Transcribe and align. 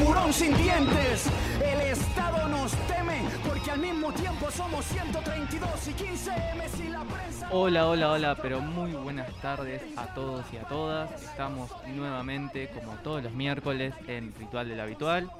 tiburón 0.00 0.32
sin 0.32 0.56
dientes. 0.56 1.26
El 1.62 1.80
Estado 1.82 2.48
nos 2.48 2.72
teme, 2.86 3.20
porque 3.46 3.70
al 3.70 3.80
mismo 3.80 4.12
tiempo 4.12 4.50
somos 4.50 4.84
132 4.86 5.88
y 5.88 5.92
15 5.92 6.30
M 6.54 6.68
si 6.68 6.88
la 6.88 7.04
prensa... 7.04 7.48
Hola, 7.52 7.86
hola, 7.86 8.10
hola, 8.12 8.34
pero 8.40 8.60
muy 8.60 8.92
buenas 8.92 9.30
tardes 9.42 9.82
a 9.96 10.06
todos 10.14 10.46
y 10.52 10.56
a 10.56 10.62
todas. 10.62 11.22
Estamos 11.22 11.70
nuevamente, 11.88 12.70
como 12.70 12.92
todos 13.02 13.22
los 13.22 13.32
miércoles, 13.32 13.92
en 14.06 14.34
Ritual 14.38 14.68
del 14.68 14.80
Habitual. 14.80 15.30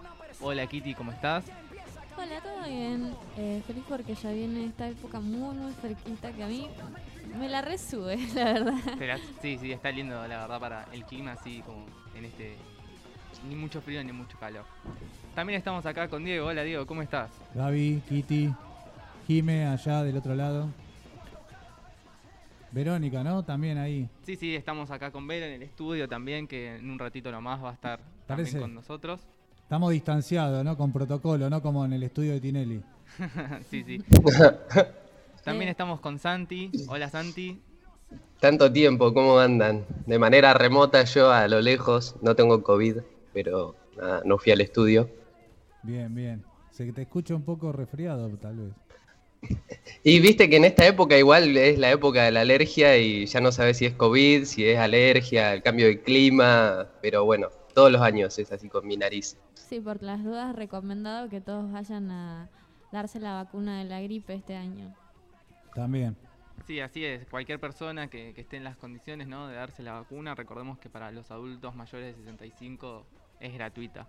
Hola 0.40 0.66
Kitty, 0.66 0.94
¿cómo 0.94 1.12
estás? 1.12 1.44
Hola, 2.18 2.40
¿todo 2.42 2.68
bien? 2.68 3.14
Eh, 3.38 3.62
feliz 3.66 3.84
porque 3.88 4.14
ya 4.14 4.30
viene 4.30 4.66
esta 4.66 4.88
época 4.88 5.20
muy, 5.20 5.56
muy 5.56 5.72
cerquita 5.72 6.32
que 6.32 6.42
a 6.42 6.48
mí 6.48 6.68
me 7.38 7.48
la 7.48 7.62
resube, 7.62 8.18
la 8.34 8.44
verdad. 8.44 8.74
Pero, 8.98 9.16
sí, 9.40 9.56
sí, 9.58 9.72
está 9.72 9.90
lindo, 9.90 10.14
la 10.28 10.40
verdad, 10.40 10.60
para 10.60 10.86
el 10.92 11.06
clima 11.06 11.32
así 11.32 11.62
como 11.64 11.86
en 12.14 12.26
este... 12.26 12.58
Ni 13.48 13.54
mucho 13.54 13.80
frío 13.80 14.02
ni 14.04 14.12
mucho 14.12 14.38
calor. 14.38 14.64
También 15.34 15.58
estamos 15.58 15.86
acá 15.86 16.08
con 16.08 16.24
Diego. 16.24 16.46
Hola 16.46 16.62
Diego, 16.62 16.86
¿cómo 16.86 17.02
estás? 17.02 17.30
Gaby, 17.54 18.02
Kitty, 18.08 18.52
Jime 19.26 19.66
allá 19.66 20.02
del 20.02 20.16
otro 20.16 20.34
lado. 20.34 20.68
Verónica, 22.72 23.24
¿no? 23.24 23.44
También 23.44 23.78
ahí. 23.78 24.08
Sí, 24.24 24.36
sí, 24.36 24.54
estamos 24.54 24.90
acá 24.90 25.10
con 25.10 25.26
Vero 25.26 25.46
en 25.46 25.52
el 25.52 25.62
estudio 25.62 26.08
también, 26.08 26.46
que 26.46 26.76
en 26.76 26.90
un 26.90 26.98
ratito 26.98 27.32
nomás 27.32 27.62
va 27.62 27.70
a 27.70 27.74
estar 27.74 28.00
también 28.26 28.58
con 28.58 28.74
nosotros. 28.74 29.20
Estamos 29.62 29.92
distanciados, 29.92 30.64
¿no? 30.64 30.76
Con 30.76 30.92
protocolo, 30.92 31.48
no 31.50 31.62
como 31.62 31.84
en 31.84 31.92
el 31.94 32.02
estudio 32.02 32.32
de 32.32 32.40
Tinelli. 32.40 32.82
sí, 33.70 33.82
sí. 33.84 34.02
También 35.44 35.70
estamos 35.70 36.00
con 36.00 36.18
Santi. 36.18 36.70
Hola 36.88 37.08
Santi. 37.08 37.60
Tanto 38.40 38.72
tiempo, 38.72 39.12
¿cómo 39.14 39.38
andan? 39.38 39.84
De 40.06 40.18
manera 40.18 40.54
remota, 40.54 41.04
yo 41.04 41.30
a 41.30 41.46
lo 41.48 41.60
lejos, 41.60 42.16
no 42.22 42.34
tengo 42.34 42.62
COVID, 42.62 42.96
pero 43.32 43.74
nada, 43.96 44.22
no 44.24 44.38
fui 44.38 44.52
al 44.52 44.60
estudio. 44.60 45.08
Bien, 45.82 46.14
bien. 46.14 46.44
Se 46.70 46.92
te 46.92 47.02
escucha 47.02 47.34
un 47.34 47.42
poco 47.42 47.72
resfriado, 47.72 48.28
tal 48.38 48.56
vez. 48.56 48.72
Y 50.02 50.20
viste 50.20 50.48
que 50.48 50.56
en 50.56 50.64
esta 50.64 50.86
época 50.86 51.18
igual 51.18 51.56
es 51.56 51.78
la 51.78 51.90
época 51.90 52.24
de 52.24 52.30
la 52.30 52.40
alergia 52.40 52.96
y 52.96 53.26
ya 53.26 53.40
no 53.40 53.52
sabes 53.52 53.78
si 53.78 53.86
es 53.86 53.94
COVID, 53.94 54.44
si 54.44 54.66
es 54.66 54.78
alergia, 54.78 55.52
el 55.52 55.62
cambio 55.62 55.86
de 55.86 56.00
clima, 56.00 56.86
pero 57.02 57.24
bueno, 57.24 57.48
todos 57.74 57.92
los 57.92 58.00
años 58.00 58.38
es 58.38 58.50
así 58.50 58.68
con 58.68 58.86
mi 58.86 58.96
nariz. 58.96 59.36
Sí, 59.54 59.80
por 59.80 60.02
las 60.02 60.24
dudas, 60.24 60.54
recomendado 60.56 61.28
que 61.28 61.40
todos 61.40 61.70
vayan 61.70 62.10
a 62.10 62.48
darse 62.92 63.20
la 63.20 63.34
vacuna 63.34 63.78
de 63.78 63.84
la 63.84 64.00
gripe 64.00 64.34
este 64.34 64.56
año. 64.56 64.94
También. 65.74 66.16
Sí, 66.66 66.80
así 66.80 67.04
es. 67.04 67.26
Cualquier 67.26 67.58
persona 67.58 68.08
que, 68.08 68.32
que 68.34 68.40
esté 68.40 68.56
en 68.56 68.64
las 68.64 68.76
condiciones 68.76 69.28
¿no? 69.28 69.48
de 69.48 69.54
darse 69.54 69.82
la 69.82 69.92
vacuna, 69.92 70.34
recordemos 70.34 70.78
que 70.78 70.88
para 70.88 71.10
los 71.10 71.30
adultos 71.30 71.74
mayores 71.74 72.16
de 72.16 72.22
65 72.22 73.06
es 73.40 73.52
gratuita. 73.54 74.06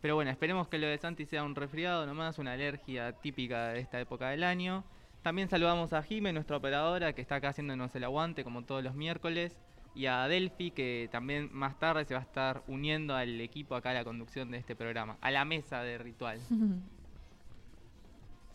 Pero 0.00 0.14
bueno, 0.16 0.30
esperemos 0.30 0.68
que 0.68 0.78
lo 0.78 0.86
de 0.86 0.98
Santi 0.98 1.24
sea 1.26 1.42
un 1.44 1.54
resfriado 1.54 2.04
nomás, 2.06 2.38
una 2.38 2.52
alergia 2.52 3.12
típica 3.12 3.68
de 3.68 3.80
esta 3.80 3.98
época 4.00 4.28
del 4.28 4.44
año. 4.44 4.84
También 5.22 5.48
saludamos 5.48 5.92
a 5.94 6.02
Jime, 6.02 6.32
nuestra 6.34 6.58
operadora, 6.58 7.14
que 7.14 7.22
está 7.22 7.36
acá 7.36 7.48
haciéndonos 7.48 7.94
el 7.94 8.04
aguante 8.04 8.44
como 8.44 8.62
todos 8.64 8.84
los 8.84 8.94
miércoles. 8.94 9.56
Y 9.94 10.06
a 10.06 10.26
Delphi, 10.28 10.72
que 10.72 11.08
también 11.12 11.48
más 11.52 11.78
tarde 11.78 12.04
se 12.04 12.14
va 12.14 12.20
a 12.20 12.24
estar 12.24 12.62
uniendo 12.66 13.14
al 13.14 13.40
equipo 13.40 13.76
acá 13.76 13.90
a 13.90 13.94
la 13.94 14.04
conducción 14.04 14.50
de 14.50 14.58
este 14.58 14.74
programa, 14.76 15.16
a 15.20 15.30
la 15.30 15.44
mesa 15.44 15.82
de 15.82 15.98
ritual. 15.98 16.38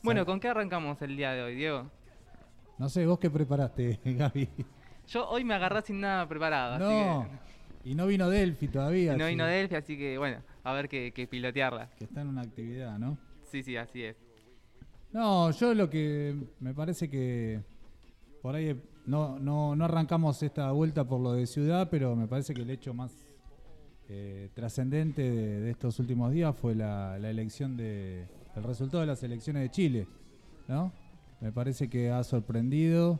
Bueno, 0.02 0.26
¿con 0.26 0.40
qué 0.40 0.48
arrancamos 0.48 1.02
el 1.02 1.18
día 1.18 1.34
de 1.34 1.44
hoy, 1.44 1.56
Diego? 1.56 1.92
No 2.78 2.88
sé, 2.88 3.06
¿vos 3.06 3.20
qué 3.20 3.30
preparaste, 3.30 4.00
Gaby? 4.06 4.48
Yo 5.08 5.28
hoy 5.28 5.44
me 5.44 5.54
agarré 5.56 5.82
sin 5.82 6.00
nada 6.00 6.28
preparado, 6.28 6.80
No. 6.80 7.22
así 7.24 7.30
Y 7.84 7.96
no 7.96 8.08
vino 8.08 8.30
Delphi 8.30 8.68
todavía. 8.68 9.14
que 9.14 9.20
no 9.20 9.28
vino 9.28 9.46
Delphi, 9.46 9.76
así 9.76 9.98
que 9.98 10.18
bueno, 10.18 10.42
a 10.64 10.74
ver 10.74 10.90
qué, 10.90 11.12
qué 11.14 11.28
pilotearla. 11.28 11.90
Que 11.98 12.06
está 12.06 12.22
en 12.22 12.28
una 12.28 12.42
actividad, 12.42 13.00
¿no? 13.00 13.18
Sí, 13.46 13.64
sí, 13.64 13.78
así 13.78 14.04
es. 14.04 14.18
No, 15.12 15.50
yo 15.52 15.74
lo 15.74 15.90
que 15.90 16.36
me 16.60 16.74
parece 16.74 17.10
que 17.10 17.62
por 18.42 18.56
ahí 18.56 18.80
no, 19.06 19.40
no, 19.40 19.76
no 19.76 19.86
arrancamos 19.86 20.44
esta 20.44 20.72
vuelta 20.72 21.08
por 21.08 21.20
lo 21.20 21.34
de 21.34 21.48
ciudad, 21.48 21.90
pero 21.90 22.16
me 22.16 22.28
parece 22.28 22.54
que 22.54 22.62
el 22.62 22.70
hecho 22.70 22.94
más 22.94 23.12
eh, 24.08 24.50
trascendente 24.54 25.24
de, 25.32 25.62
de 25.62 25.72
estos 25.72 26.00
últimos 26.00 26.32
días 26.32 26.56
fue 26.56 26.76
la, 26.76 27.18
la 27.18 27.30
elección 27.30 27.76
de 27.76 28.28
el 28.56 28.64
resultado 28.64 29.02
de 29.02 29.08
las 29.08 29.24
elecciones 29.24 29.64
de 29.64 29.70
Chile, 29.72 30.08
¿no? 30.68 30.92
Me 31.40 31.52
parece 31.52 31.90
que 31.90 32.10
ha 32.12 32.24
sorprendido. 32.24 33.20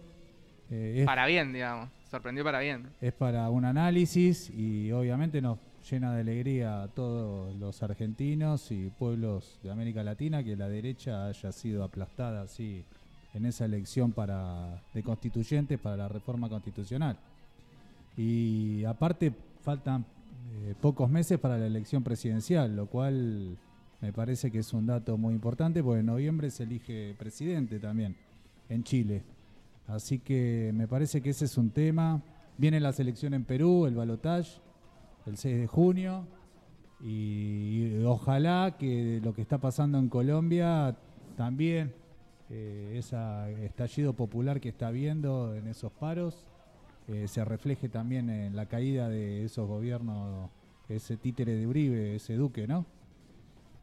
Eh, 0.72 1.00
es, 1.00 1.06
Para 1.06 1.26
bien, 1.26 1.54
digamos. 1.54 1.90
Sorprendió 2.10 2.44
para 2.44 2.60
bien. 2.60 2.88
es 3.02 3.14
para 3.14 3.50
un 3.50 3.66
análisis 3.66 4.50
y 4.50 4.92
obviamente 4.92 5.42
nos 5.42 5.60
llena 5.90 6.14
de 6.14 6.22
alegría 6.22 6.84
a 6.84 6.88
todos 6.88 7.56
los 7.56 7.82
argentinos 7.84 8.72
y 8.72 8.90
pueblos 8.90 9.60
de 9.64 9.72
América 9.72 10.04
Latina 10.04 10.44
que 10.44 10.56
la 10.56 10.68
derecha 10.68 11.28
haya 11.28 11.52
sido 11.52 11.84
aplastada 11.84 12.42
así 12.42 12.84
en 13.34 13.46
esa 13.46 13.66
elección 13.66 14.12
para 14.12 14.82
de 14.94 15.04
constituyentes 15.04 15.80
para 15.80 15.98
la 15.98 16.08
reforma 16.08 16.50
constitucional. 16.50 17.18
Y 18.18 18.84
aparte 18.86 19.32
faltan 19.62 20.06
eh, 20.52 20.74
pocos 20.80 21.10
meses 21.10 21.40
para 21.40 21.58
la 21.58 21.68
elección 21.68 22.04
presidencial, 22.04 22.76
lo 22.76 22.88
cual 22.88 23.58
me 24.02 24.14
parece 24.14 24.52
que 24.52 24.60
es 24.60 24.74
un 24.74 24.88
dato 24.88 25.18
muy 25.18 25.34
importante 25.34 25.84
porque 25.84 26.00
en 26.00 26.08
noviembre 26.08 26.50
se 26.50 26.64
elige 26.64 27.16
presidente 27.18 27.80
también 27.80 28.16
en 28.68 28.84
Chile. 28.84 29.24
Así 29.90 30.20
que 30.20 30.72
me 30.74 30.88
parece 30.88 31.22
que 31.22 31.32
ese 31.32 31.46
es 31.46 31.58
un 31.58 31.72
tema. 31.72 32.22
Viene 32.58 32.80
la 32.80 32.94
selección 32.94 33.34
en 33.34 33.44
Perú, 33.44 33.88
el 33.88 33.96
balotage, 33.96 34.62
el 35.26 35.38
6 35.38 35.60
de 35.62 35.68
junio. 35.68 36.28
Y, 37.02 38.04
ojalá 38.04 38.76
que 38.78 39.20
lo 39.24 39.34
que 39.34 39.42
está 39.42 39.58
pasando 39.58 39.98
en 39.98 40.10
Colombia 40.10 40.96
también, 41.36 41.94
eh, 42.50 42.96
ese 42.98 43.18
estallido 43.66 44.14
popular 44.14 44.60
que 44.60 44.70
está 44.70 44.88
habiendo 44.88 45.56
en 45.56 45.68
esos 45.68 45.92
paros, 45.92 46.46
eh, 47.08 47.28
se 47.28 47.44
refleje 47.44 47.90
también 47.90 48.30
en 48.30 48.56
la 48.56 48.68
caída 48.68 49.10
de 49.10 49.46
esos 49.46 49.68
gobiernos, 49.68 50.52
ese 50.88 51.18
títere 51.18 51.56
de 51.56 51.66
Uribe, 51.66 52.16
ese 52.16 52.36
duque, 52.36 52.68
¿no? 52.68 52.86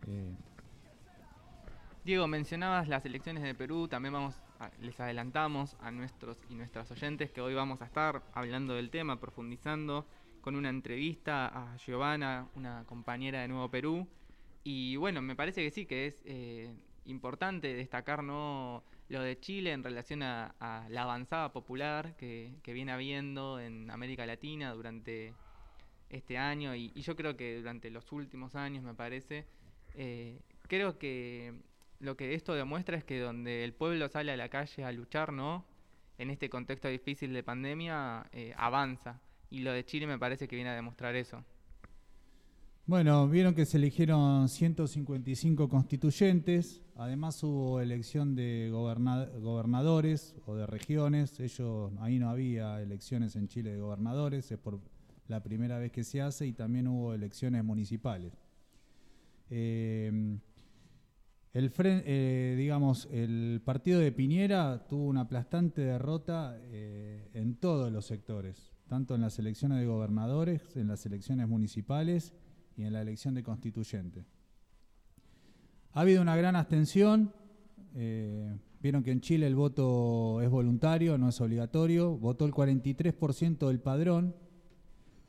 Eh, 0.06 0.34
Diego, 2.04 2.28
mencionabas 2.28 2.86
las 2.86 3.04
elecciones 3.04 3.42
de 3.42 3.54
Perú, 3.54 3.88
también 3.88 4.12
vamos 4.12 4.36
les 4.80 4.98
adelantamos 5.00 5.76
a 5.80 5.90
nuestros 5.90 6.38
y 6.48 6.54
nuestras 6.54 6.90
oyentes 6.90 7.30
que 7.30 7.40
hoy 7.40 7.54
vamos 7.54 7.82
a 7.82 7.86
estar 7.86 8.22
hablando 8.32 8.74
del 8.74 8.90
tema, 8.90 9.20
profundizando 9.20 10.06
con 10.40 10.56
una 10.56 10.68
entrevista 10.68 11.46
a 11.46 11.76
Giovanna, 11.76 12.48
una 12.54 12.84
compañera 12.86 13.40
de 13.40 13.48
Nuevo 13.48 13.70
Perú. 13.70 14.06
Y 14.64 14.96
bueno, 14.96 15.22
me 15.22 15.36
parece 15.36 15.62
que 15.62 15.70
sí, 15.70 15.86
que 15.86 16.06
es 16.06 16.22
eh, 16.24 16.72
importante 17.04 17.74
destacar 17.74 18.22
¿no? 18.22 18.84
lo 19.08 19.22
de 19.22 19.38
Chile 19.38 19.72
en 19.72 19.84
relación 19.84 20.22
a, 20.22 20.54
a 20.60 20.88
la 20.88 21.02
avanzada 21.02 21.52
popular 21.52 22.16
que, 22.16 22.54
que 22.62 22.72
viene 22.72 22.92
habiendo 22.92 23.60
en 23.60 23.90
América 23.90 24.26
Latina 24.26 24.72
durante 24.72 25.34
este 26.10 26.38
año 26.38 26.74
y, 26.74 26.92
y 26.94 27.02
yo 27.02 27.16
creo 27.16 27.36
que 27.36 27.58
durante 27.58 27.90
los 27.90 28.10
últimos 28.12 28.54
años, 28.54 28.84
me 28.84 28.94
parece, 28.94 29.46
eh, 29.94 30.40
creo 30.68 30.98
que 30.98 31.54
lo 32.00 32.16
que 32.16 32.34
esto 32.34 32.54
demuestra 32.54 32.96
es 32.96 33.04
que 33.04 33.18
donde 33.20 33.64
el 33.64 33.72
pueblo 33.72 34.08
sale 34.08 34.32
a 34.32 34.36
la 34.36 34.48
calle 34.48 34.84
a 34.84 34.92
luchar, 34.92 35.32
¿no? 35.32 35.64
En 36.18 36.30
este 36.30 36.48
contexto 36.48 36.88
difícil 36.88 37.32
de 37.32 37.42
pandemia, 37.42 38.26
eh, 38.32 38.54
avanza. 38.56 39.20
Y 39.50 39.60
lo 39.60 39.72
de 39.72 39.84
Chile 39.84 40.06
me 40.06 40.18
parece 40.18 40.48
que 40.48 40.56
viene 40.56 40.70
a 40.70 40.74
demostrar 40.74 41.14
eso. 41.14 41.44
Bueno, 42.86 43.28
vieron 43.28 43.54
que 43.54 43.66
se 43.66 43.78
eligieron 43.78 44.48
155 44.48 45.68
constituyentes, 45.68 46.82
además 46.94 47.42
hubo 47.42 47.80
elección 47.80 48.36
de 48.36 48.68
goberna- 48.70 49.26
gobernadores 49.40 50.36
o 50.46 50.54
de 50.54 50.66
regiones, 50.66 51.40
ellos 51.40 51.90
ahí 51.98 52.20
no 52.20 52.30
había 52.30 52.80
elecciones 52.80 53.34
en 53.34 53.48
Chile 53.48 53.72
de 53.72 53.80
gobernadores, 53.80 54.52
es 54.52 54.58
por 54.58 54.78
la 55.26 55.42
primera 55.42 55.78
vez 55.78 55.90
que 55.90 56.04
se 56.04 56.22
hace 56.22 56.46
y 56.46 56.52
también 56.52 56.86
hubo 56.86 57.12
elecciones 57.12 57.64
municipales. 57.64 58.32
Eh, 59.50 60.38
el, 61.56 61.72
eh, 61.78 62.54
digamos, 62.58 63.08
el 63.10 63.62
partido 63.64 63.98
de 63.98 64.12
Piñera 64.12 64.86
tuvo 64.90 65.06
una 65.06 65.22
aplastante 65.22 65.80
derrota 65.80 66.58
eh, 66.60 67.30
en 67.32 67.56
todos 67.56 67.90
los 67.90 68.04
sectores, 68.04 68.74
tanto 68.88 69.14
en 69.14 69.22
las 69.22 69.38
elecciones 69.38 69.78
de 69.78 69.86
gobernadores, 69.86 70.76
en 70.76 70.86
las 70.86 71.06
elecciones 71.06 71.48
municipales 71.48 72.34
y 72.76 72.82
en 72.82 72.92
la 72.92 73.00
elección 73.00 73.32
de 73.32 73.42
constituyente. 73.42 74.26
Ha 75.92 76.02
habido 76.02 76.20
una 76.20 76.36
gran 76.36 76.56
abstención. 76.56 77.32
eh, 77.94 78.54
vieron 78.82 79.02
que 79.02 79.12
en 79.12 79.22
Chile 79.22 79.46
el 79.46 79.54
voto 79.54 80.42
es 80.42 80.50
voluntario, 80.50 81.16
no 81.16 81.30
es 81.30 81.40
obligatorio. 81.40 82.18
Votó 82.18 82.44
el 82.44 82.52
43% 82.52 83.66
del 83.66 83.80
padrón. 83.80 84.36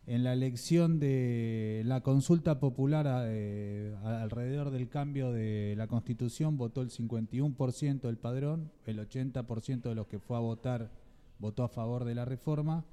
En 0.08 0.24
la 0.24 0.32
elección 0.32 1.02
de 1.02 1.82
la 1.86 2.00
consulta 2.00 2.62
popular 2.62 3.26
eh, 3.28 3.94
alrededor 4.06 4.72
del 4.72 4.88
cambio 4.88 5.34
de 5.34 5.76
la 5.76 5.88
constitución 5.88 6.56
votó 6.58 6.82
el 6.82 6.92
51% 6.92 8.00
del 8.00 8.18
padrón, 8.18 8.72
el 8.86 9.00
80% 9.00 9.82
de 9.82 9.96
los 9.96 10.08
que 10.08 10.20
fue 10.20 10.38
a 10.38 10.40
votar 10.40 10.92
votó 11.40 11.66
a 11.66 11.68
favor 11.68 12.06
de 12.06 12.16
la 12.16 12.24
reforma 12.24 12.86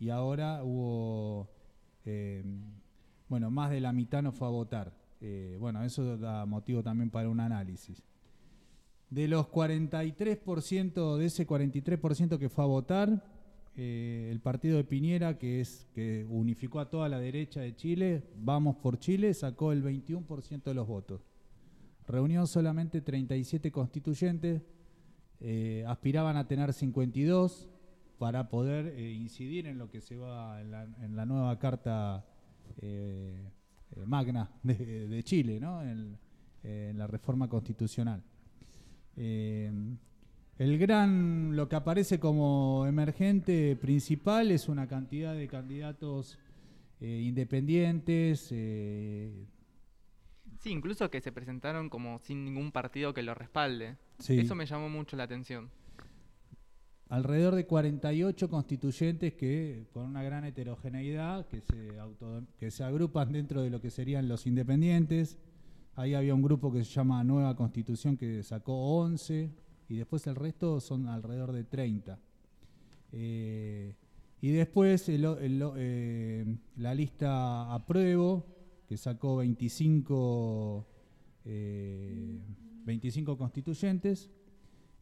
y 0.00 0.10
ahora 0.10 0.64
hubo, 0.64 1.48
eh, 2.04 2.42
bueno, 3.28 3.48
más 3.48 3.70
de 3.70 3.80
la 3.80 3.92
mitad 3.92 4.22
no 4.22 4.32
fue 4.32 4.48
a 4.48 4.50
votar. 4.50 4.92
Eh, 5.20 5.56
bueno, 5.60 5.84
eso 5.84 6.18
da 6.18 6.46
motivo 6.46 6.82
también 6.82 7.10
para 7.10 7.28
un 7.28 7.38
análisis. 7.38 8.02
De 9.08 9.28
los 9.28 9.46
43%, 9.46 11.16
de 11.16 11.26
ese 11.26 11.46
43% 11.46 12.38
que 12.38 12.48
fue 12.48 12.64
a 12.64 12.66
votar, 12.66 13.35
eh, 13.78 14.28
el 14.32 14.40
partido 14.40 14.78
de 14.78 14.84
Piñera, 14.84 15.38
que 15.38 15.60
es 15.60 15.86
que 15.94 16.24
unificó 16.30 16.80
a 16.80 16.88
toda 16.88 17.10
la 17.10 17.18
derecha 17.18 17.60
de 17.60 17.76
Chile, 17.76 18.22
Vamos 18.38 18.76
por 18.76 18.98
Chile, 18.98 19.34
sacó 19.34 19.72
el 19.72 19.84
21% 19.84 20.62
de 20.62 20.74
los 20.74 20.86
votos. 20.86 21.20
Reunió 22.06 22.46
solamente 22.46 23.02
37 23.02 23.70
constituyentes, 23.70 24.62
eh, 25.40 25.84
aspiraban 25.86 26.36
a 26.38 26.48
tener 26.48 26.72
52 26.72 27.68
para 28.18 28.48
poder 28.48 28.94
eh, 28.96 29.12
incidir 29.12 29.66
en 29.66 29.76
lo 29.76 29.90
que 29.90 30.00
se 30.00 30.16
va 30.16 30.62
en 30.62 30.70
la, 31.14 31.26
nueva 31.26 31.58
carta 31.58 32.24
magna 34.06 34.50
de, 34.62 35.22
Chile, 35.22 35.60
¿no? 35.60 35.82
en 35.82 36.98
la 36.98 37.06
reforma 37.06 37.48
constitucional. 37.48 38.22
El 40.58 40.78
gran, 40.78 41.54
lo 41.54 41.68
que 41.68 41.76
aparece 41.76 42.18
como 42.18 42.86
emergente 42.86 43.76
principal 43.76 44.50
es 44.50 44.68
una 44.68 44.86
cantidad 44.86 45.34
de 45.34 45.48
candidatos 45.48 46.38
eh, 47.00 47.22
independientes. 47.26 48.48
eh, 48.52 49.44
Sí, 50.60 50.70
incluso 50.70 51.10
que 51.10 51.20
se 51.20 51.30
presentaron 51.32 51.90
como 51.90 52.18
sin 52.20 52.44
ningún 52.44 52.72
partido 52.72 53.12
que 53.12 53.22
lo 53.22 53.34
respalde. 53.34 53.96
Sí. 54.18 54.38
Eso 54.38 54.54
me 54.54 54.64
llamó 54.66 54.88
mucho 54.88 55.16
la 55.16 55.24
atención. 55.24 55.70
alrededor 57.08 57.54
de 57.54 57.66
48 57.66 58.48
constituyentes 58.50 59.34
que 59.34 59.86
con 59.92 60.06
una 60.06 60.24
gran 60.24 60.44
heterogeneidad 60.44 61.46
que 61.46 61.60
se 61.60 62.00
auto- 62.00 62.42
que 62.58 62.72
se 62.72 62.82
agrupan 62.82 63.30
dentro 63.32 63.62
de 63.62 63.70
lo 63.70 63.80
que 63.80 63.90
serían 63.90 64.26
los 64.26 64.44
independientes. 64.46 65.38
Ahí 65.94 66.14
había 66.14 66.34
un 66.34 66.42
grupo 66.42 66.72
que 66.72 66.82
se 66.82 66.90
llama 66.92 67.22
Nueva 67.22 67.54
Constitución 67.54 68.16
que 68.16 68.42
sacó 68.42 68.96
11 68.98 69.50
y 69.88 69.96
después 69.96 70.26
el 70.26 70.34
resto 70.34 70.80
son 70.80 71.08
alrededor 71.08 71.52
de 71.52 71.64
30. 71.64 72.18
Eh, 73.12 73.94
y 74.40 74.50
después 74.50 75.08
eh, 75.08 76.56
la 76.76 76.94
lista 76.94 77.72
Apruebo, 77.74 78.46
que 78.88 78.96
sacó 78.96 79.36
25, 79.36 80.86
eh, 81.44 82.38
25 82.84 83.36
constituyentes. 83.38 84.30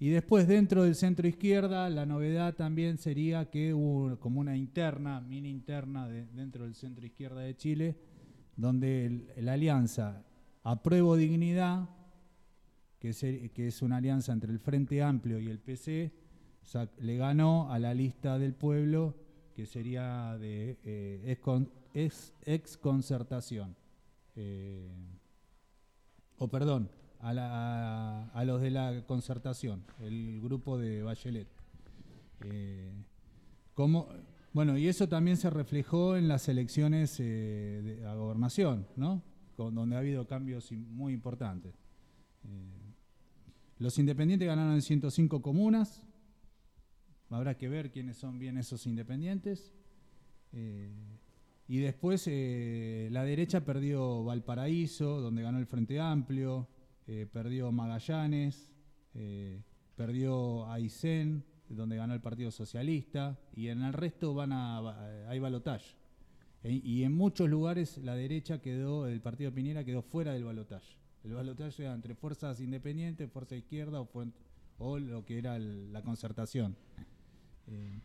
Y 0.00 0.08
después 0.08 0.46
dentro 0.48 0.82
del 0.84 0.96
centro 0.96 1.26
izquierda 1.26 1.88
la 1.88 2.04
novedad 2.04 2.54
también 2.54 2.98
sería 2.98 3.48
que 3.50 3.72
hubo 3.72 4.18
como 4.18 4.40
una 4.40 4.56
interna, 4.56 5.20
mini 5.20 5.50
interna 5.50 6.08
de- 6.08 6.26
dentro 6.26 6.64
del 6.64 6.74
centro 6.74 7.06
izquierda 7.06 7.40
de 7.40 7.56
Chile, 7.56 7.96
donde 8.56 9.32
la 9.38 9.52
alianza 9.54 10.24
Apruebo 10.62 11.16
Dignidad, 11.16 11.88
que, 13.12 13.68
es 13.68 13.82
una 13.82 13.98
alianza 13.98 14.32
entre 14.32 14.50
el 14.50 14.58
Frente 14.58 15.02
Amplio 15.02 15.38
y 15.38 15.48
el 15.48 15.58
PC, 15.58 16.10
le 16.98 17.16
ganó 17.18 17.70
a 17.70 17.78
la 17.78 17.92
lista 17.92 18.38
del 18.38 18.54
pueblo, 18.54 19.14
que 19.54 19.66
sería 19.66 20.38
de 20.38 20.78
eh, 20.84 21.38
ex, 21.92 22.32
exconcertación. 22.46 23.76
Eh, 24.36 24.90
o 26.38 26.48
perdón, 26.48 26.88
a, 27.20 28.42
los 28.46 28.62
de 28.62 28.70
la 28.70 29.04
concertación, 29.06 29.84
el 30.00 30.40
grupo 30.40 30.78
de 30.78 31.02
Bachelet. 31.02 31.48
Eh, 32.46 32.90
como, 33.74 34.08
bueno, 34.54 34.78
y 34.78 34.88
eso 34.88 35.08
también 35.08 35.36
se 35.36 35.50
reflejó 35.50 36.16
en 36.16 36.26
las 36.26 36.48
elecciones 36.48 37.20
eh, 37.20 37.82
de, 37.84 38.06
a 38.06 38.14
gobernación, 38.14 38.86
¿no? 38.96 39.22
Con, 39.56 39.74
donde 39.74 39.96
ha 39.96 39.98
habido 39.98 40.26
cambios 40.26 40.72
muy 40.72 41.12
importantes. 41.12 41.74
Los 43.78 43.98
independientes 43.98 44.46
ganaron 44.46 44.74
en 44.74 44.82
105 44.82 45.42
comunas. 45.42 46.02
Habrá 47.30 47.56
que 47.56 47.68
ver 47.68 47.90
quiénes 47.90 48.16
son 48.16 48.38
bien 48.38 48.56
esos 48.58 48.86
independientes. 48.86 49.72
Eh, 50.52 50.92
y 51.66 51.78
después 51.78 52.24
eh, 52.28 53.08
la 53.10 53.24
derecha 53.24 53.64
perdió 53.64 54.22
Valparaíso, 54.24 55.20
donde 55.20 55.42
ganó 55.42 55.58
el 55.58 55.66
Frente 55.66 55.98
Amplio, 55.98 56.68
eh, 57.06 57.26
perdió 57.30 57.72
Magallanes, 57.72 58.70
perdió 59.96 60.66
Aysén, 60.70 61.44
donde 61.68 61.96
ganó 61.96 62.14
el 62.14 62.20
Partido 62.20 62.50
Socialista, 62.50 63.38
y 63.54 63.68
en 63.68 63.82
el 63.82 63.92
resto 63.92 64.34
van 64.34 64.52
a, 64.52 65.28
hay 65.28 65.38
balotaje. 65.38 65.96
E- 66.62 66.80
y 66.84 67.04
en 67.04 67.12
muchos 67.12 67.48
lugares 67.48 67.98
la 67.98 68.14
derecha 68.14 68.60
quedó, 68.60 69.06
el 69.06 69.20
Partido 69.20 69.52
Piñera 69.52 69.84
quedó 69.84 70.02
fuera 70.02 70.32
del 70.32 70.44
balotaje. 70.44 70.96
El 71.24 71.32
balotaje 71.32 71.82
era 71.82 71.94
entre 71.94 72.14
fuerzas 72.14 72.60
independientes, 72.60 73.30
fuerza 73.30 73.56
izquierda 73.56 73.98
o, 74.02 74.08
o 74.78 74.98
lo 74.98 75.24
que 75.24 75.38
era 75.38 75.58
la 75.58 76.02
concertación. 76.02 76.76
Eh, 77.66 77.98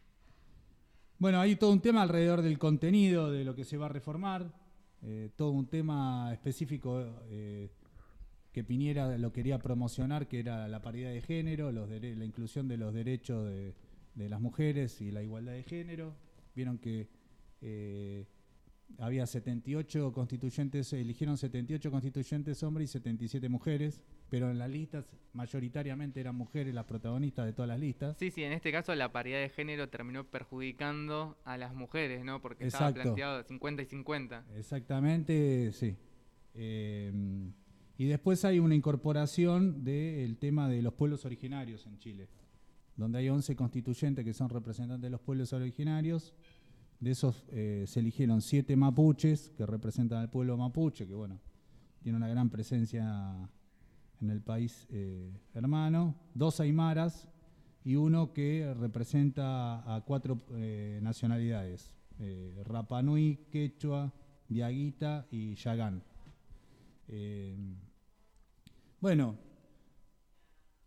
bueno, 1.18 1.42
hay 1.42 1.58
todo 1.58 1.74
un 1.74 1.82
tema 1.82 2.02
alrededor 2.02 2.42
del 2.42 2.58
contenido 2.58 3.30
de 3.30 3.44
lo 3.44 3.56
que 3.56 3.66
se 3.66 3.76
va 3.76 3.88
a 3.88 3.90
reformar, 3.90 4.54
eh, 5.02 5.32
todo 5.36 5.52
un 5.52 5.68
tema 5.68 6.32
específico 6.32 7.04
eh, 7.30 7.70
que 8.54 8.64
Piñera 8.64 9.18
lo 9.18 9.34
quería 9.34 9.60
promocionar, 9.60 10.30
que 10.30 10.40
era 10.40 10.70
la 10.70 10.82
paridad 10.82 11.12
de 11.12 11.22
género, 11.22 11.74
la 11.74 12.26
inclusión 12.26 12.70
de 12.70 12.78
los 12.78 12.94
derechos 12.94 13.50
de, 13.50 13.76
de 14.16 14.30
las 14.30 14.40
mujeres 14.40 15.02
y 15.02 15.12
la 15.12 15.22
igualdad 15.22 15.52
de 15.52 15.64
género. 15.64 16.16
Vieron 16.56 16.78
que 16.78 17.10
había 18.98 19.26
78 19.26 20.12
constituyentes, 20.12 20.92
eligieron 20.94 21.38
78 21.38 21.92
constituyentes 21.92 22.62
hombres 22.64 22.90
y 22.90 22.94
77 22.94 23.48
mujeres, 23.50 24.02
pero 24.30 24.50
en 24.50 24.58
las 24.58 24.70
listas 24.70 25.06
mayoritariamente 25.34 26.20
eran 26.20 26.36
mujeres 26.36 26.74
las 26.74 26.86
protagonistas 26.86 27.46
de 27.46 27.54
todas 27.54 27.70
las 27.70 27.80
listas. 27.80 28.18
Sí, 28.18 28.32
sí, 28.32 28.44
en 28.44 28.52
este 28.52 28.72
caso 28.72 28.94
la 28.96 29.12
paridad 29.12 29.40
de 29.40 29.50
género 29.50 29.90
terminó 29.90 30.26
perjudicando 30.26 31.38
a 31.46 31.58
las 31.58 31.74
mujeres, 31.74 32.26
¿no? 32.26 32.42
Porque 32.42 32.66
estaba 32.66 32.94
planteado 32.94 33.44
50 33.44 33.84
y 33.84 33.86
50. 33.86 34.46
Exactamente, 34.56 35.72
sí. 35.72 35.96
Eh, 36.56 37.12
y 38.00 38.06
después 38.06 38.46
hay 38.46 38.60
una 38.60 38.76
incorporación 38.76 39.84
del 39.84 40.38
tema 40.38 40.70
de 40.70 40.82
los 40.82 40.94
pueblos 40.94 41.26
originarios 41.26 41.86
en 41.86 42.00
Chile, 42.00 42.30
donde 42.96 43.20
hay 43.20 43.30
11 43.30 43.58
constituyentes 43.58 44.24
que 44.24 44.34
son 44.34 44.50
representantes 44.50 45.02
de 45.02 45.10
los 45.10 45.20
pueblos 45.20 45.52
originarios. 45.52 46.34
De 47.00 47.12
esos 47.12 47.46
eh, 47.50 47.86
se 47.88 48.02
eligieron 48.02 48.42
7 48.42 48.76
mapuches 48.76 49.52
que 49.52 49.66
representan 49.66 50.20
al 50.20 50.30
pueblo 50.30 50.58
mapuche, 50.58 51.08
que 51.08 51.14
bueno, 51.14 51.40
tiene 52.02 52.18
una 52.18 52.28
gran 52.28 52.50
presencia 52.50 53.50
en 54.22 54.30
el 54.30 54.42
país 54.42 54.88
eh, 54.90 55.32
hermano, 55.54 56.16
dos 56.34 56.60
aymaras 56.60 57.28
y 57.84 57.96
uno 57.96 58.34
que 58.34 58.74
representa 58.78 59.96
a 59.96 60.02
cuatro 60.02 60.38
eh, 60.52 61.00
nacionalidades, 61.02 61.96
eh, 62.20 62.62
Rapanui, 62.66 63.48
Quechua, 63.50 64.14
Diaguita 64.48 65.28
y 65.32 65.56
Yagán. 65.56 66.04
Bueno, 69.00 69.38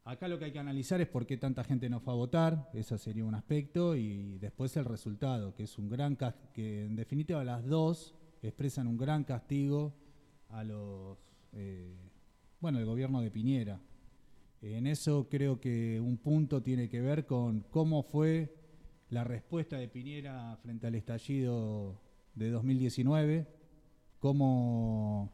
acá 0.04 0.28
lo 0.28 0.38
que 0.38 0.46
hay 0.46 0.52
que 0.52 0.58
analizar 0.58 1.00
es 1.00 1.08
por 1.08 1.26
qué 1.26 1.36
tanta 1.36 1.64
gente 1.64 1.88
no 1.88 2.00
fue 2.00 2.12
a 2.12 2.16
votar, 2.16 2.70
ese 2.74 2.98
sería 2.98 3.24
un 3.24 3.34
aspecto, 3.34 3.96
y 3.96 4.38
después 4.38 4.76
el 4.76 4.84
resultado, 4.84 5.54
que 5.54 5.64
es 5.64 5.78
un 5.78 5.88
gran 5.88 6.16
que 6.52 6.86
en 6.86 6.96
definitiva 6.96 7.44
las 7.44 7.64
dos 7.64 8.14
expresan 8.42 8.86
un 8.86 8.98
gran 8.98 9.24
castigo 9.24 9.94
a 10.48 10.64
los 10.64 11.16
eh, 11.52 11.96
bueno, 12.62 12.78
el 12.78 12.86
gobierno 12.86 13.20
de 13.20 13.30
Piñera. 13.30 13.80
En 14.62 14.86
eso 14.86 15.26
creo 15.28 15.60
que 15.60 16.00
un 16.00 16.16
punto 16.16 16.62
tiene 16.62 16.88
que 16.88 17.00
ver 17.00 17.26
con 17.26 17.62
cómo 17.70 18.04
fue 18.04 18.54
la 19.10 19.24
respuesta 19.24 19.76
de 19.76 19.88
Piñera 19.88 20.56
frente 20.62 20.86
al 20.86 20.94
estallido 20.94 22.00
de 22.36 22.50
2019, 22.50 23.48
cómo 24.20 25.32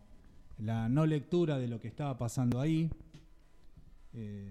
la 0.56 0.88
no 0.88 1.04
lectura 1.04 1.58
de 1.58 1.68
lo 1.68 1.78
que 1.78 1.88
estaba 1.88 2.16
pasando 2.16 2.60
ahí. 2.62 2.90
Eh, 4.20 4.50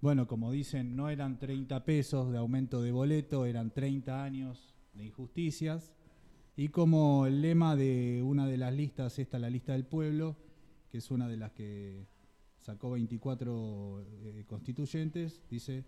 bueno, 0.00 0.26
como 0.26 0.50
dicen, 0.50 0.96
no 0.96 1.10
eran 1.10 1.38
30 1.38 1.84
pesos 1.84 2.32
de 2.32 2.38
aumento 2.38 2.80
de 2.80 2.92
boleto, 2.92 3.44
eran 3.44 3.70
30 3.70 4.24
años 4.24 4.74
de 4.94 5.04
injusticias. 5.04 5.92
Y 6.56 6.68
como 6.68 7.26
el 7.26 7.42
lema 7.42 7.76
de 7.76 8.22
una 8.24 8.46
de 8.46 8.56
las 8.56 8.72
listas, 8.72 9.18
esta 9.18 9.38
la 9.38 9.50
lista 9.50 9.72
del 9.72 9.84
pueblo, 9.84 10.36
que 10.90 10.98
es 10.98 11.10
una 11.10 11.28
de 11.28 11.36
las 11.36 11.52
que 11.52 12.06
sacó 12.58 12.90
24 12.90 14.00
eh, 14.00 14.44
constituyentes, 14.46 15.42
dice, 15.50 15.84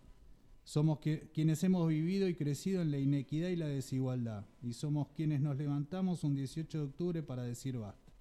somos 0.62 0.98
quienes 1.32 1.64
hemos 1.64 1.88
vivido 1.88 2.28
y 2.28 2.34
crecido 2.34 2.82
en 2.82 2.90
la 2.90 2.98
inequidad 2.98 3.48
y 3.48 3.56
la 3.56 3.68
desigualdad, 3.68 4.44
y 4.62 4.74
somos 4.74 5.08
quienes 5.08 5.40
nos 5.40 5.56
levantamos 5.56 6.24
un 6.24 6.34
18 6.34 6.78
de 6.78 6.84
octubre 6.84 7.22
para 7.22 7.42
decir 7.42 7.78
basta. 7.78 8.12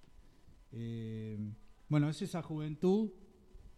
Eh, 0.72 1.38
bueno, 1.88 2.08
es 2.08 2.22
esa 2.22 2.42
juventud 2.42 3.10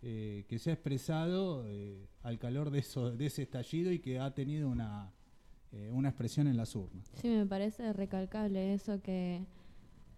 eh, 0.03 0.45
que 0.49 0.59
se 0.59 0.71
ha 0.71 0.73
expresado 0.73 1.65
eh, 1.67 2.09
al 2.23 2.39
calor 2.39 2.71
de, 2.71 2.81
eso, 2.81 3.11
de 3.11 3.27
ese 3.27 3.43
estallido 3.43 3.93
y 3.93 4.01
que 4.01 4.19
ha 4.19 4.35
tenido 4.35 4.69
una, 4.69 5.13
una 5.91 6.09
expresión 6.09 6.49
en 6.49 6.57
las 6.57 6.77
urnas. 6.77 7.11
Sí, 7.15 7.29
me 7.29 7.47
parece 7.47 7.93
recalcable 7.93 8.75
eso 8.75 9.01
que, 9.01 9.47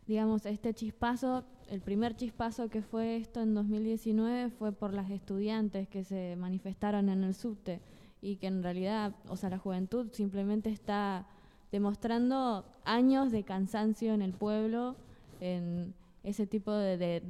digamos, 0.06 0.46
este 0.46 0.74
chispazo, 0.74 1.44
el 1.68 1.80
primer 1.80 2.16
chispazo 2.16 2.68
que 2.68 2.82
fue 2.82 3.16
esto 3.16 3.40
en 3.40 3.54
2019 3.54 4.50
fue 4.50 4.72
por 4.72 4.92
las 4.92 5.10
estudiantes 5.10 5.88
que 5.88 6.02
se 6.02 6.34
manifestaron 6.36 7.08
en 7.08 7.22
el 7.22 7.34
subte 7.34 7.80
y 8.24 8.36
que 8.36 8.46
en 8.46 8.62
realidad, 8.62 9.14
o 9.28 9.36
sea, 9.36 9.50
la 9.50 9.58
juventud 9.58 10.08
simplemente 10.12 10.70
está 10.70 11.26
demostrando 11.70 12.64
años 12.84 13.32
de 13.32 13.42
cansancio 13.42 14.14
en 14.14 14.22
el 14.22 14.32
pueblo, 14.32 14.96
en 15.40 15.92
ese 16.22 16.46
tipo 16.46 16.72
de, 16.72 17.22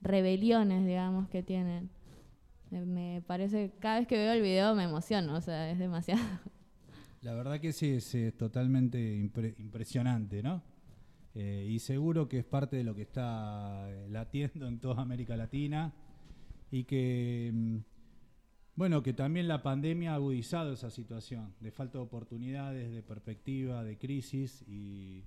rebeliones, 0.00 0.86
digamos, 0.86 1.28
que 1.28 1.42
tienen. 1.42 1.90
Me, 2.70 3.22
parece, 3.26 3.72
cada 3.80 3.98
vez 3.98 4.06
que 4.06 4.16
veo 4.16 4.32
el 4.32 4.42
video 4.42 4.74
me 4.74 4.84
emociono, 4.84 5.34
o 5.34 5.40
sea, 5.40 5.70
es 5.70 5.78
demasiado. 5.78 6.22
La 7.22 7.34
verdad 7.34 7.60
que 7.60 7.72
sí, 7.72 7.90
es, 7.90 8.16
totalmente 8.36 9.14
impresionante, 9.14 10.42
¿no? 10.42 10.62
Eh, 11.34 11.66
y 11.68 11.78
seguro 11.78 12.28
que 12.28 12.38
es 12.38 12.44
parte 12.44 12.76
de 12.76 12.84
lo 12.84 12.94
que 12.94 13.02
está 13.02 13.88
latiendo 14.08 14.66
en 14.66 14.80
toda 14.80 15.02
América 15.02 15.36
Latina 15.36 15.92
y 16.70 16.84
que 16.84 17.50
mm, 17.52 17.78
bueno, 18.80 19.02
que 19.02 19.12
también 19.12 19.46
la 19.46 19.62
pandemia 19.62 20.12
ha 20.12 20.14
agudizado 20.14 20.72
esa 20.72 20.88
situación 20.88 21.54
de 21.60 21.70
falta 21.70 21.98
de 21.98 22.04
oportunidades, 22.04 22.90
de 22.90 23.02
perspectiva, 23.02 23.84
de 23.84 23.98
crisis 23.98 24.64
y, 24.66 25.26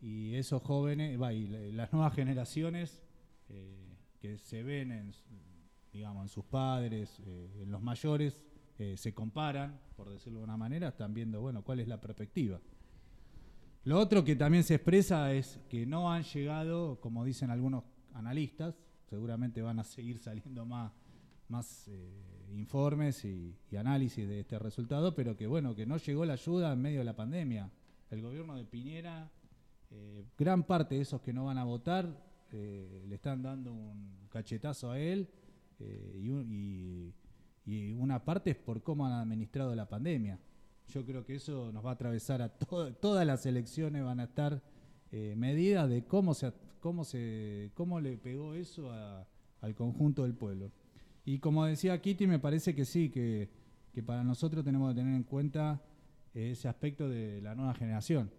esos 0.00 0.62
jóvenes, 0.62 1.18
y 1.32 1.72
las 1.72 1.92
nuevas 1.92 2.14
generaciones 2.14 3.02
eh, 3.48 3.95
se 4.38 4.62
ven 4.62 4.92
en, 4.92 5.12
digamos, 5.92 6.24
en 6.24 6.28
sus 6.28 6.44
padres, 6.44 7.20
eh, 7.24 7.62
en 7.62 7.70
los 7.70 7.80
mayores, 7.80 8.42
eh, 8.78 8.96
se 8.96 9.14
comparan, 9.14 9.80
por 9.96 10.10
decirlo 10.10 10.40
de 10.40 10.44
una 10.44 10.56
manera, 10.56 10.88
están 10.88 11.14
viendo, 11.14 11.40
bueno, 11.40 11.62
cuál 11.62 11.80
es 11.80 11.88
la 11.88 12.00
perspectiva. 12.00 12.60
Lo 13.84 13.98
otro 13.98 14.24
que 14.24 14.36
también 14.36 14.64
se 14.64 14.74
expresa 14.74 15.32
es 15.32 15.58
que 15.68 15.86
no 15.86 16.12
han 16.12 16.24
llegado, 16.24 17.00
como 17.00 17.24
dicen 17.24 17.50
algunos 17.50 17.84
analistas, 18.12 18.74
seguramente 19.08 19.62
van 19.62 19.78
a 19.78 19.84
seguir 19.84 20.18
saliendo 20.26 20.66
más 20.66 20.92
más 21.48 21.86
eh, 21.86 22.54
informes 22.56 23.24
y, 23.24 23.56
análisis 23.78 24.26
de 24.26 24.40
este 24.40 24.58
resultado, 24.58 25.14
pero 25.14 25.36
que 25.36 25.46
bueno, 25.46 25.76
que 25.76 25.86
no 25.86 25.96
llegó 25.96 26.24
la 26.24 26.32
ayuda 26.32 26.72
en 26.72 26.82
medio 26.82 26.98
de 26.98 27.04
la 27.04 27.14
pandemia. 27.14 27.70
El 28.10 28.20
gobierno 28.20 28.56
de 28.56 28.64
Piñera, 28.64 29.30
gran 30.36 30.64
parte 30.64 30.96
de 30.96 31.02
esos 31.02 31.20
que 31.20 31.32
no 31.32 31.44
van 31.44 31.58
a 31.58 31.64
votar, 31.64 32.25
eh, 32.52 33.04
le 33.08 33.14
están 33.14 33.42
dando 33.42 33.72
un 33.72 34.28
cachetazo 34.28 34.90
a 34.90 34.98
él 34.98 35.28
y, 35.78 37.12
una 37.98 38.24
parte 38.24 38.50
es 38.50 38.56
por 38.56 38.82
cómo 38.82 39.06
han 39.06 39.12
administrado 39.12 39.74
la 39.74 39.88
pandemia. 39.88 40.38
Yo 40.88 41.04
creo 41.04 41.24
que 41.24 41.34
eso 41.34 41.72
nos 41.72 41.84
va 41.84 41.90
a 41.90 41.94
atravesar 41.94 42.40
a 42.40 42.48
todas 42.48 43.26
las 43.26 43.44
elecciones, 43.44 44.04
van 44.04 44.20
a 44.20 44.24
estar 44.24 44.62
medidas 45.10 45.88
de 45.88 46.04
cómo 46.04 46.34
se, 46.34 46.52
cómo 46.78 47.04
se 47.04 47.72
cómo 47.74 47.98
le 48.00 48.16
pegó 48.18 48.54
eso 48.54 48.92
al 49.60 49.74
conjunto 49.74 50.22
del 50.22 50.34
pueblo. 50.34 50.70
Y 51.26 51.40
como 51.40 51.64
decía 51.64 52.00
Kitty, 52.00 52.28
me 52.28 52.38
parece 52.38 52.72
que 52.72 52.84
sí, 52.84 53.10
que, 53.10 53.50
para 54.06 54.22
nosotros 54.22 54.64
tenemos 54.64 54.92
que 54.92 55.00
tener 55.00 55.14
en 55.14 55.24
cuenta 55.24 55.82
ese 56.32 56.68
aspecto 56.68 57.08
de 57.08 57.40
la 57.40 57.56
nueva 57.56 57.74
generación, 57.74 58.30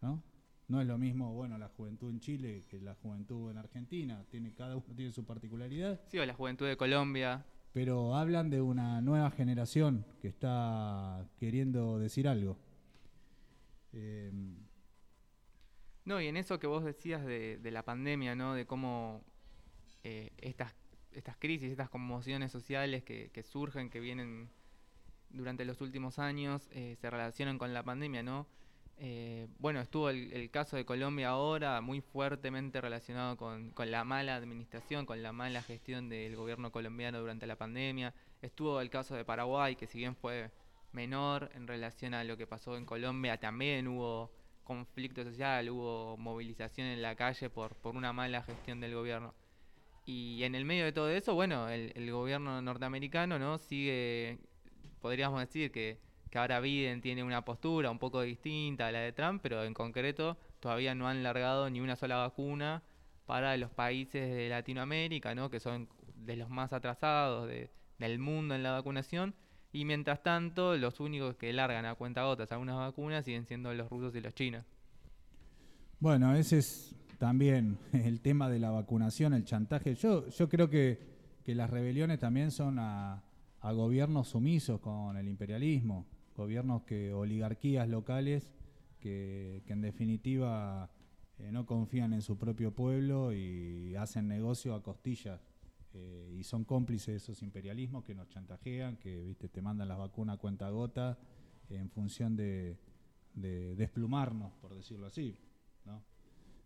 ¿no? 0.00 0.22
No 0.68 0.80
es 0.80 0.86
lo 0.86 0.98
mismo, 0.98 1.32
bueno, 1.32 1.56
la 1.58 1.68
juventud 1.68 2.10
en 2.10 2.20
Chile 2.20 2.64
que 2.68 2.80
la 2.80 2.94
juventud 2.94 3.50
en 3.50 3.58
Argentina, 3.58 4.24
tiene 4.30 4.54
cada 4.54 4.76
uno 4.76 4.84
tiene 4.94 5.12
su 5.12 5.24
particularidad. 5.24 6.00
Sí, 6.08 6.18
o 6.18 6.26
la 6.26 6.34
juventud 6.34 6.66
de 6.66 6.76
Colombia. 6.76 7.44
Pero 7.72 8.14
hablan 8.14 8.50
de 8.50 8.60
una 8.60 9.00
nueva 9.00 9.30
generación 9.30 10.04
que 10.20 10.28
está 10.28 11.26
queriendo 11.38 11.98
decir 11.98 12.28
algo. 12.28 12.58
Eh, 13.92 14.30
no, 16.04 16.20
y 16.20 16.26
en 16.26 16.36
eso 16.36 16.58
que 16.58 16.66
vos 16.66 16.84
decías 16.84 17.24
de, 17.24 17.58
la 17.70 17.84
pandemia, 17.84 18.34
¿no? 18.34 18.54
De 18.54 18.66
cómo 18.66 19.24
eh, 20.04 20.32
estas 20.38 20.74
estas 21.12 21.36
crisis, 21.36 21.70
estas 21.70 21.90
conmociones 21.90 22.52
sociales 22.52 23.02
que, 23.02 23.42
surgen, 23.42 23.90
que 23.90 24.00
vienen 24.00 24.50
durante 25.30 25.64
los 25.64 25.80
últimos 25.80 26.18
años, 26.18 26.68
eh, 26.72 26.96
se 27.00 27.10
relacionan 27.10 27.58
con 27.58 27.74
la 27.74 27.82
pandemia, 27.82 28.22
¿no? 28.22 28.46
Eh, 29.00 29.46
bueno, 29.58 29.80
estuvo 29.80 30.10
el, 30.10 30.50
caso 30.50 30.76
de 30.76 30.84
Colombia 30.84 31.30
ahora, 31.30 31.80
muy 31.80 32.00
fuertemente 32.00 32.80
relacionado 32.80 33.36
con, 33.36 33.72
la 33.76 34.04
mala 34.04 34.34
administración, 34.34 35.06
con 35.06 35.22
la 35.22 35.32
mala 35.32 35.62
gestión 35.62 36.08
del 36.08 36.34
gobierno 36.34 36.72
colombiano 36.72 37.20
durante 37.20 37.46
la 37.46 37.56
pandemia. 37.56 38.14
Estuvo 38.42 38.80
el 38.80 38.90
caso 38.90 39.14
de 39.14 39.24
Paraguay, 39.24 39.76
que 39.76 39.86
si 39.86 39.98
bien 39.98 40.16
fue 40.16 40.50
menor 40.92 41.50
en 41.54 41.68
relación 41.68 42.14
a 42.14 42.24
lo 42.24 42.36
que 42.36 42.46
pasó 42.46 42.76
en 42.76 42.86
Colombia, 42.86 43.38
también 43.38 43.86
hubo 43.86 44.32
conflicto 44.64 45.22
social, 45.24 45.70
hubo 45.70 46.16
movilización 46.16 46.88
en 46.88 47.00
la 47.00 47.14
calle 47.14 47.50
por, 47.50 47.76
por 47.76 47.96
una 47.96 48.12
mala 48.12 48.42
gestión 48.42 48.80
del 48.80 48.94
gobierno. 48.94 49.34
Y 50.04 50.42
en 50.44 50.54
el 50.54 50.64
medio 50.64 50.86
de 50.86 50.92
todo 50.92 51.10
eso, 51.10 51.34
bueno, 51.34 51.68
el, 51.68 52.10
gobierno 52.10 52.62
norteamericano 52.62 53.38
no 53.38 53.58
sigue, 53.58 54.38
podríamos 55.02 55.38
decir 55.38 55.70
que, 55.70 55.98
que, 56.30 56.38
ahora 56.38 56.60
Biden 56.60 57.00
tiene 57.00 57.22
una 57.22 57.44
postura 57.44 57.90
un 57.90 57.98
poco 57.98 58.22
distinta 58.22 58.88
a 58.88 58.92
la 58.92 59.00
de 59.00 59.12
Trump, 59.12 59.40
pero 59.42 59.64
en 59.64 59.74
concreto 59.74 60.36
todavía 60.60 60.94
no 60.94 61.08
han 61.08 61.22
largado 61.22 61.68
ni 61.70 61.80
una 61.80 61.96
sola 61.96 62.16
vacuna 62.16 62.82
para 63.26 63.56
los 63.56 63.70
países 63.70 64.34
de 64.34 64.48
Latinoamérica, 64.48 65.34
¿no? 65.34 65.50
que 65.50 65.60
son 65.60 65.88
de 66.14 66.36
los 66.36 66.48
más 66.50 66.72
atrasados 66.72 67.48
del 67.98 68.18
mundo 68.18 68.54
en 68.54 68.62
la 68.62 68.72
vacunación. 68.72 69.34
Y 69.72 69.84
mientras 69.84 70.22
tanto, 70.22 70.76
los 70.76 70.98
únicos 70.98 71.36
que 71.36 71.52
largan 71.52 71.84
a 71.84 71.94
cuenta 71.94 72.24
gotas 72.24 72.50
algunas 72.52 72.76
vacunas 72.76 73.24
siguen 73.24 73.44
siendo 73.44 73.72
los 73.74 73.90
rusos 73.90 74.14
y 74.14 74.20
los 74.20 74.34
chinos. 74.34 74.64
Bueno, 76.00 76.34
ese 76.34 76.58
es 76.58 76.94
también 77.18 77.76
el 77.92 78.20
tema 78.20 78.48
de 78.48 78.58
la 78.58 78.70
vacunación, 78.70 79.34
el 79.34 79.44
chantaje. 79.44 79.94
Yo, 79.94 80.28
yo 80.28 80.48
creo 80.48 80.70
que, 80.70 81.18
las 81.46 81.70
rebeliones 81.70 82.18
también 82.18 82.50
son 82.50 82.78
a, 82.78 83.22
gobiernos 83.62 84.28
sumisos 84.28 84.80
con 84.80 85.16
el 85.16 85.28
imperialismo, 85.28 86.06
gobiernos 86.38 86.84
que, 86.84 87.12
oligarquías 87.12 87.88
locales 87.88 88.54
que, 89.00 89.62
en 89.66 89.82
definitiva 89.82 90.90
eh, 91.38 91.52
no 91.52 91.66
confían 91.66 92.12
en 92.14 92.22
su 92.22 92.38
propio 92.38 92.74
pueblo 92.74 93.34
y 93.34 93.94
hacen 93.96 94.28
negocio 94.28 94.74
a 94.74 94.82
costillas. 94.82 95.40
Eh, 95.94 96.36
y 96.38 96.44
son 96.44 96.64
cómplices 96.64 97.06
de 97.06 97.16
esos 97.16 97.42
imperialismos 97.42 98.04
que 98.04 98.14
nos 98.14 98.28
chantajean, 98.28 98.96
que 98.96 99.24
viste 99.24 99.48
te 99.48 99.62
mandan 99.62 99.88
las 99.88 99.98
vacunas 99.98 100.36
a 100.36 100.38
cuenta 100.38 100.70
gota 100.70 101.18
en 101.70 101.90
función 101.90 102.36
de, 102.36 102.78
de 103.34 103.74
desplumarnos, 103.74 104.52
por 104.60 104.74
decirlo 104.74 105.06
así. 105.06 105.36
¿no? 105.86 106.02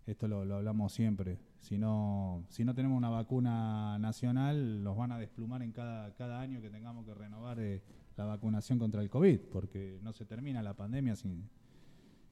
esto 0.07 0.27
lo, 0.27 0.41
hablamos 0.41 0.93
siempre, 0.93 1.39
si 1.61 1.79
no, 1.79 2.45
si 2.49 2.65
no 2.65 2.75
tenemos 2.75 2.97
una 2.97 3.11
vacuna 3.11 3.99
nacional, 3.99 4.83
nos 4.83 4.97
van 4.97 5.13
a 5.13 5.19
desplumar 5.19 5.63
en 5.63 5.73
cada, 5.73 6.13
cada 6.15 6.41
año 6.41 6.61
que 6.61 6.71
tengamos 6.71 7.07
que 7.07 7.15
renovar 7.15 7.61
eh, 7.61 7.83
la 8.23 8.29
vacunación 8.29 8.79
contra 8.79 9.03
el 9.03 9.11
COVID, 9.11 9.41
porque 9.51 9.99
no 10.03 10.13
se 10.13 10.25
termina 10.25 10.63
la 10.63 10.75
pandemia 10.75 11.17
sin... 11.17 11.49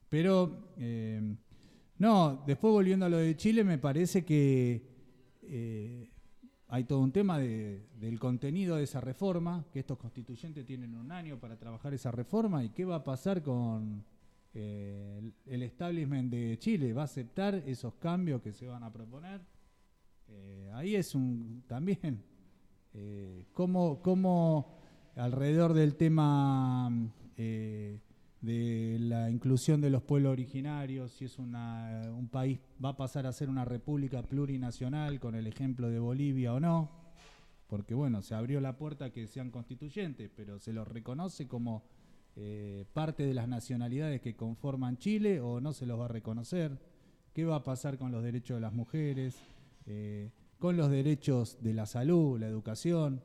Pero, 0.09 0.73
eh, 0.77 1.37
no, 1.99 2.43
después 2.47 2.73
volviendo 2.73 3.07
a 3.07 3.09
lo 3.09 3.19
de 3.19 3.37
Chile, 3.37 3.65
me 3.65 3.79
parece 3.79 4.25
que 4.25 4.83
eh, 5.43 6.11
hay 6.69 6.85
todo 6.85 7.01
un 7.01 7.11
tema 7.11 7.39
del 7.39 8.19
contenido 8.21 8.77
de 8.77 8.85
esa 8.85 9.01
reforma, 9.01 9.65
que 9.73 9.81
estos 9.81 9.99
constituyentes 9.99 10.65
tienen 10.65 10.95
un 10.95 11.11
año 11.11 11.39
para 11.39 11.57
trabajar 11.57 11.93
esa 11.93 12.13
reforma, 12.13 12.63
y 12.63 12.71
qué 12.71 12.85
va 12.85 12.97
a 12.97 13.05
pasar 13.05 13.43
con 13.43 14.05
eh, 14.55 15.33
el, 15.47 15.63
establishment 15.63 16.31
de 16.31 16.57
Chile 16.59 16.93
va 16.93 17.03
a 17.03 17.05
aceptar 17.07 17.55
esos 17.67 17.95
cambios 17.95 18.43
que 18.43 18.53
se 18.53 18.67
van 18.67 18.85
a 18.85 18.93
proponer. 18.93 19.41
Ahí 20.73 20.95
es 20.95 21.17
un 21.17 21.65
también 21.67 22.23
eh, 22.93 23.47
cómo, 23.53 24.80
alrededor 25.17 25.75
del 25.75 25.97
tema 25.97 26.91
de 28.41 28.97
la 28.99 29.31
inclusión 29.31 29.81
de 29.81 29.91
los 29.91 30.03
pueblos 30.03 30.33
originarios, 30.33 31.13
si 31.13 31.27
es 31.27 31.39
un 31.39 32.29
país 32.31 32.59
va 32.83 32.91
a 32.91 32.97
pasar 32.97 33.27
a 33.27 33.33
ser 33.33 33.49
una 33.51 33.65
república 33.65 34.23
plurinacional 34.23 35.21
con 35.21 35.35
el 35.35 35.47
ejemplo 35.47 35.89
de 35.91 35.99
Bolivia 35.99 36.55
o 36.55 36.61
no, 36.61 36.91
porque 37.67 37.95
bueno, 37.95 38.23
se 38.23 38.35
abrió 38.35 38.61
la 38.61 38.77
puerta 38.77 39.07
a 39.07 39.11
que 39.11 39.27
sean 39.27 39.51
constituyentes, 39.51 40.31
pero 40.35 40.59
se 40.59 40.73
los 40.73 40.89
reconoce 40.89 41.47
como 41.47 41.85
eh, 42.37 42.87
parte 42.93 43.27
de 43.27 43.35
las 43.35 43.49
nacionalidades 43.49 44.21
que 44.21 44.35
conforman 44.35 44.97
Chile 44.97 45.41
o 45.41 45.61
no 45.61 45.73
se 45.73 45.85
los 45.85 46.01
va 46.01 46.07
a 46.07 46.09
reconocer, 46.09 46.79
qué 47.35 47.45
va 47.45 47.57
a 47.57 47.65
pasar 47.65 47.99
con 47.99 48.11
los 48.11 48.23
derechos 48.23 48.57
de 48.57 48.61
las 48.61 48.73
mujeres, 48.73 49.39
eh, 49.87 50.31
con 50.59 50.77
los 50.77 50.91
derechos 50.91 51.59
de 51.61 51.75
la 51.75 51.87
salud, 51.87 52.41
la 52.41 52.47
educación. 52.47 53.23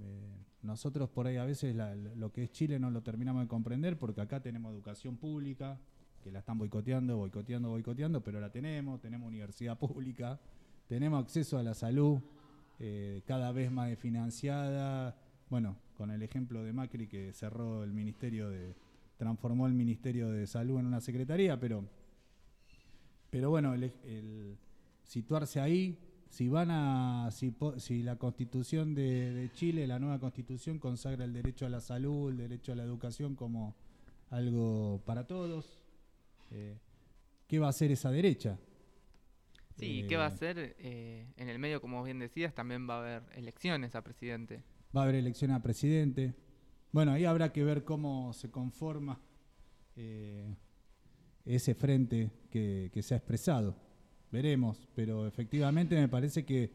Eh, 0.00 0.31
nosotros 0.62 1.08
por 1.10 1.26
ahí 1.26 1.36
a 1.36 1.44
veces 1.44 1.74
la- 1.74 1.94
lo 1.94 2.32
que 2.32 2.44
es 2.44 2.50
Chile 2.52 2.78
no 2.78 2.90
lo 2.90 3.02
terminamos 3.02 3.42
de 3.42 3.48
comprender 3.48 3.98
porque 3.98 4.20
acá 4.20 4.40
tenemos 4.40 4.72
educación 4.72 5.16
pública, 5.16 5.78
que 6.22 6.30
la 6.30 6.38
están 6.38 6.56
boicoteando, 6.58 7.16
boicoteando, 7.16 7.68
boicoteando, 7.70 8.22
pero 8.22 8.40
la 8.40 8.50
tenemos, 8.50 9.00
tenemos 9.00 9.26
universidad 9.28 9.78
pública, 9.78 10.38
tenemos 10.88 11.20
acceso 11.22 11.58
a 11.58 11.62
la 11.62 11.74
salud 11.74 12.20
eh, 12.78 13.22
cada 13.26 13.50
vez 13.52 13.70
más 13.70 13.96
financiada, 13.98 15.16
bueno, 15.50 15.76
con 15.96 16.10
el 16.10 16.22
ejemplo 16.22 16.62
de 16.62 16.72
Macri 16.72 17.06
que 17.08 17.32
cerró 17.32 17.82
el 17.84 17.92
ministerio 17.92 18.48
de, 18.48 18.74
transformó 19.16 19.66
el 19.66 19.72
Ministerio 19.74 20.30
de 20.30 20.46
Salud 20.46 20.80
en 20.80 20.86
una 20.86 21.00
secretaría, 21.00 21.58
pero, 21.60 21.84
pero 23.30 23.50
bueno, 23.50 23.74
el, 23.74 23.84
el 24.04 24.56
situarse 25.04 25.60
ahí, 25.60 25.96
si 26.32 26.48
van 26.48 26.70
a, 26.70 27.28
si, 27.30 28.02
la 28.02 28.16
constitución 28.16 28.94
de, 28.94 29.34
de 29.34 29.52
Chile, 29.52 29.86
la 29.86 29.98
nueva 29.98 30.18
constitución 30.18 30.78
consagra 30.78 31.26
el 31.26 31.34
derecho 31.34 31.66
a 31.66 31.68
la 31.68 31.82
salud, 31.82 32.30
el 32.30 32.38
derecho 32.38 32.72
a 32.72 32.74
la 32.74 32.84
educación 32.84 33.34
como 33.34 33.76
algo 34.30 35.02
para 35.04 35.26
todos, 35.26 35.78
eh, 36.50 36.78
¿qué 37.46 37.58
va 37.58 37.66
a 37.66 37.68
hacer 37.70 37.92
esa 37.92 38.10
derecha? 38.10 38.58
Sí, 39.76 40.00
Eh, 40.00 40.06
¿qué 40.08 40.16
va 40.16 40.24
a 40.24 40.28
hacer? 40.28 40.74
Eh, 40.78 41.26
en 41.36 41.50
el 41.50 41.58
medio, 41.58 41.82
como 41.82 42.02
bien 42.02 42.18
decías, 42.18 42.54
también 42.54 42.88
va 42.88 42.94
a 42.94 43.00
haber 43.00 43.22
elecciones 43.36 43.94
a 43.94 44.02
presidente. 44.02 44.62
Va 44.96 45.02
a 45.02 45.04
haber 45.04 45.16
elecciones 45.16 45.54
a 45.58 45.62
presidente. 45.62 46.34
Bueno, 46.92 47.12
ahí 47.12 47.26
habrá 47.26 47.52
que 47.52 47.62
ver 47.62 47.84
cómo 47.84 48.32
se 48.32 48.50
conforma 48.50 49.20
eh, 49.96 50.56
ese 51.44 51.74
frente 51.74 52.30
que, 52.50 52.90
que 52.90 53.02
se 53.02 53.12
ha 53.12 53.18
expresado. 53.18 53.76
Veremos, 54.32 54.88
pero 54.94 55.26
efectivamente 55.26 55.94
me 55.94 56.08
parece 56.08 56.46
que, 56.46 56.70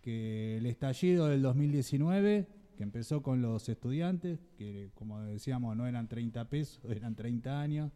que 0.00 0.58
el 0.58 0.66
estallido 0.66 1.26
del 1.26 1.42
2019, 1.42 2.46
que 2.76 2.82
empezó 2.84 3.20
con 3.20 3.42
los 3.42 3.68
estudiantes, 3.68 4.38
que 4.56 4.92
como 4.94 5.20
decíamos 5.22 5.76
no 5.76 5.88
eran 5.88 6.06
30 6.06 6.48
pesos, 6.48 6.80
eran 6.88 7.16
30 7.16 7.60
años, 7.60 7.90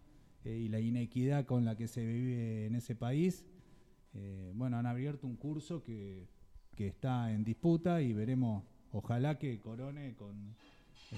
eh, 0.45 0.57
y 0.65 0.69
la 0.69 0.81
inequidad 0.81 1.47
con 1.47 1.65
la 1.65 1.77
que 1.77 1.87
se 1.87 2.05
vive 2.05 2.67
en 2.67 2.75
ese 2.75 2.97
país, 2.97 3.45
eh, 4.15 4.53
bueno, 4.57 4.79
han 4.79 4.87
abierto 4.87 5.29
un 5.29 5.37
curso 5.37 5.85
que, 5.85 6.27
que 6.75 6.89
está 6.89 7.33
en 7.33 7.45
disputa 7.45 8.03
y 8.03 8.13
veremos, 8.13 8.65
ojalá 8.91 9.39
que 9.39 9.61
corone 9.61 10.17
con, 10.17 10.35
eh, 11.13 11.17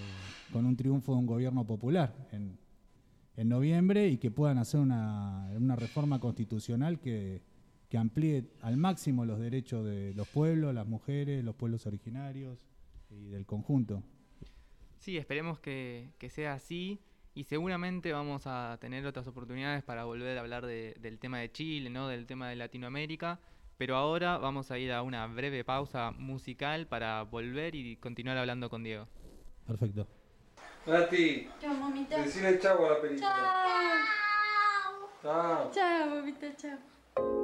con 0.52 0.66
un 0.66 0.76
triunfo 0.76 1.12
de 1.12 1.18
un 1.18 1.26
gobierno 1.26 1.66
popular 1.66 2.28
en, 2.30 2.58
en 3.38 3.48
noviembre 3.48 4.06
y 4.08 4.18
que 4.18 4.30
puedan 4.30 4.58
hacer 4.58 4.80
una, 4.80 5.48
una 5.56 5.76
reforma 5.76 6.20
constitucional 6.20 7.00
que, 7.00 7.48
que 7.90 7.98
amplíe 7.98 8.44
al 8.62 8.76
máximo 8.78 9.26
los 9.26 9.38
derechos 9.38 9.84
de 9.84 10.14
los 10.14 10.26
pueblos, 10.28 10.72
las 10.74 10.86
mujeres, 10.86 11.44
los 11.44 11.54
pueblos 11.56 11.84
originarios 11.86 12.64
y 13.10 13.26
del 13.28 13.44
conjunto. 13.44 14.02
Sí, 14.98 15.16
esperemos 15.18 15.58
que, 15.60 16.10
que 16.18 16.30
sea 16.30 16.54
así 16.54 17.00
y 17.34 17.44
seguramente 17.44 18.12
vamos 18.12 18.46
a 18.46 18.78
tener 18.80 19.04
otras 19.06 19.26
oportunidades 19.26 19.82
para 19.82 20.04
volver 20.04 20.38
a 20.38 20.40
hablar 20.40 20.64
de- 20.66 20.94
del 21.00 21.18
tema 21.18 21.38
de 21.40 21.50
Chile, 21.52 21.90
¿no? 21.90 22.06
del 22.08 22.26
tema 22.26 22.48
de 22.48 22.56
Latinoamérica, 22.56 23.40
pero 23.76 23.96
ahora 23.96 24.38
vamos 24.38 24.70
a 24.70 24.78
ir 24.78 24.92
a 24.92 25.02
una 25.02 25.26
breve 25.26 25.64
pausa 25.64 26.12
musical 26.12 26.86
para 26.86 27.22
volver 27.22 27.74
y 27.74 27.96
continuar 27.96 28.36
hablando 28.38 28.68
con 28.70 28.82
Diego. 28.84 29.08
Perfecto. 29.66 30.06
Nati, 30.86 31.48
Chao, 31.60 31.74
mamita. 31.74 32.22
decile 32.22 32.58
chau 32.60 32.84
a 32.86 32.90
la 32.90 33.00
película. 33.00 33.34
Chao. 35.22 35.70
Chao, 35.72 36.10
mamita, 36.10 36.56
chao. 36.56 37.38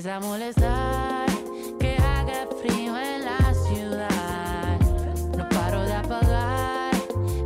Empieza 0.00 0.16
a 0.16 0.20
molestar 0.20 1.26
que 1.78 1.96
haga 1.96 2.48
frío 2.62 2.96
en 2.96 3.22
la 3.26 3.54
ciudad. 3.68 4.80
No 5.36 5.46
paro 5.50 5.82
de 5.82 5.92
apagar 5.92 6.94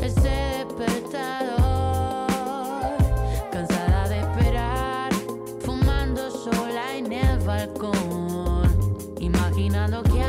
ese 0.00 0.62
despertador. 0.62 2.28
Cansada 3.50 4.08
de 4.08 4.20
esperar, 4.20 5.12
fumando 5.64 6.30
sola 6.30 6.96
en 6.96 7.12
el 7.12 7.38
balcón. 7.40 8.70
Imaginando 9.18 10.04
que 10.04 10.23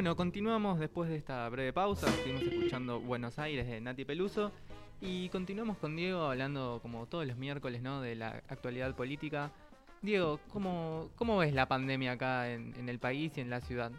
bueno, 0.00 0.16
continuamos 0.16 0.80
después 0.80 1.10
de 1.10 1.16
esta 1.16 1.46
breve 1.50 1.74
pausa. 1.74 2.06
Estuvimos 2.06 2.40
escuchando 2.40 3.00
Buenos 3.00 3.38
Aires 3.38 3.66
de 3.66 3.82
Nati 3.82 4.06
Peluso. 4.06 4.50
Y 5.02 5.28
continuamos 5.28 5.76
con 5.76 5.94
Diego 5.94 6.22
hablando, 6.22 6.78
como 6.80 7.04
todos 7.04 7.26
los 7.26 7.36
miércoles, 7.36 7.82
¿no? 7.82 8.00
de 8.00 8.14
la 8.14 8.42
actualidad 8.48 8.94
política. 8.96 9.52
Diego, 10.00 10.40
¿cómo, 10.54 11.10
cómo 11.16 11.36
ves 11.36 11.52
la 11.52 11.68
pandemia 11.68 12.12
acá 12.12 12.50
en, 12.50 12.74
en 12.78 12.88
el 12.88 12.98
país 12.98 13.36
y 13.36 13.42
en 13.42 13.50
la 13.50 13.60
ciudad? 13.60 13.92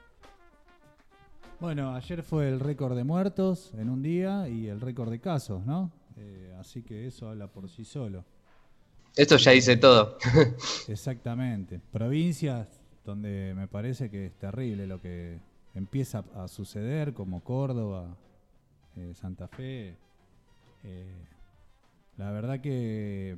Bueno, 1.59 1.93
ayer 1.93 2.23
fue 2.23 2.49
el 2.49 2.59
récord 2.59 2.97
de 2.97 3.03
muertos 3.03 3.71
en 3.77 3.87
un 3.87 4.01
día 4.01 4.49
y 4.49 4.69
el 4.69 4.81
récord 4.81 5.11
de 5.11 5.19
casos, 5.19 5.63
¿no? 5.67 5.91
Eh, 6.17 6.51
así 6.59 6.81
que 6.81 7.05
eso 7.05 7.29
habla 7.29 7.45
por 7.45 7.69
sí 7.69 7.85
solo. 7.85 8.25
Esto 9.15 9.37
ya 9.37 9.51
dice 9.51 9.77
todo. 9.77 10.17
Exactamente. 10.87 11.79
Provincias 11.91 12.81
donde 13.05 13.53
me 13.55 13.67
parece 13.67 14.09
que 14.09 14.25
es 14.25 14.33
terrible 14.39 14.87
lo 14.87 14.99
que 14.99 15.50
empieza 15.73 16.23
a 16.35 16.47
suceder, 16.47 17.13
como 17.13 17.41
Córdoba, 17.41 18.15
eh, 18.95 19.13
Santa 19.15 19.47
Fe. 19.47 19.95
Eh, 20.83 21.25
la 22.17 22.31
verdad 22.31 22.59
que, 22.59 23.37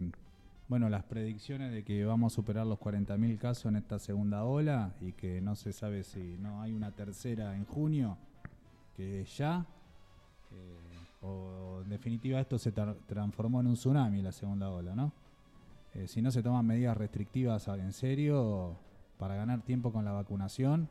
bueno, 0.67 0.89
las 0.89 1.03
predicciones 1.03 1.71
de 1.71 1.83
que 1.83 2.05
vamos 2.05 2.33
a 2.33 2.35
superar 2.35 2.65
los 2.65 2.79
40.000 2.79 3.37
casos 3.37 3.65
en 3.65 3.75
esta 3.75 3.99
segunda 3.99 4.43
ola 4.45 4.93
y 5.01 5.11
que 5.13 5.41
no 5.41 5.55
se 5.55 5.73
sabe 5.73 6.03
si 6.03 6.37
no 6.39 6.61
hay 6.61 6.73
una 6.73 6.91
tercera 6.91 7.55
en 7.55 7.65
junio, 7.65 8.17
que 8.95 9.25
ya, 9.25 9.65
eh, 10.51 10.79
o 11.21 11.81
en 11.83 11.89
definitiva 11.89 12.39
esto 12.39 12.57
se 12.57 12.73
tra- 12.73 12.97
transformó 13.07 13.61
en 13.61 13.67
un 13.67 13.73
tsunami 13.75 14.21
la 14.21 14.31
segunda 14.31 14.69
ola, 14.69 14.95
¿no? 14.95 15.11
Si 16.07 16.23
no 16.23 16.31
se 16.31 16.41
toman 16.41 16.65
medidas 16.65 16.97
restrictivas 16.97 17.67
en 17.67 17.93
serio 17.93 18.75
para 19.19 19.35
ganar 19.35 19.61
tiempo 19.61 19.91
con 19.93 20.03
la 20.03 20.11
vacunación 20.11 20.89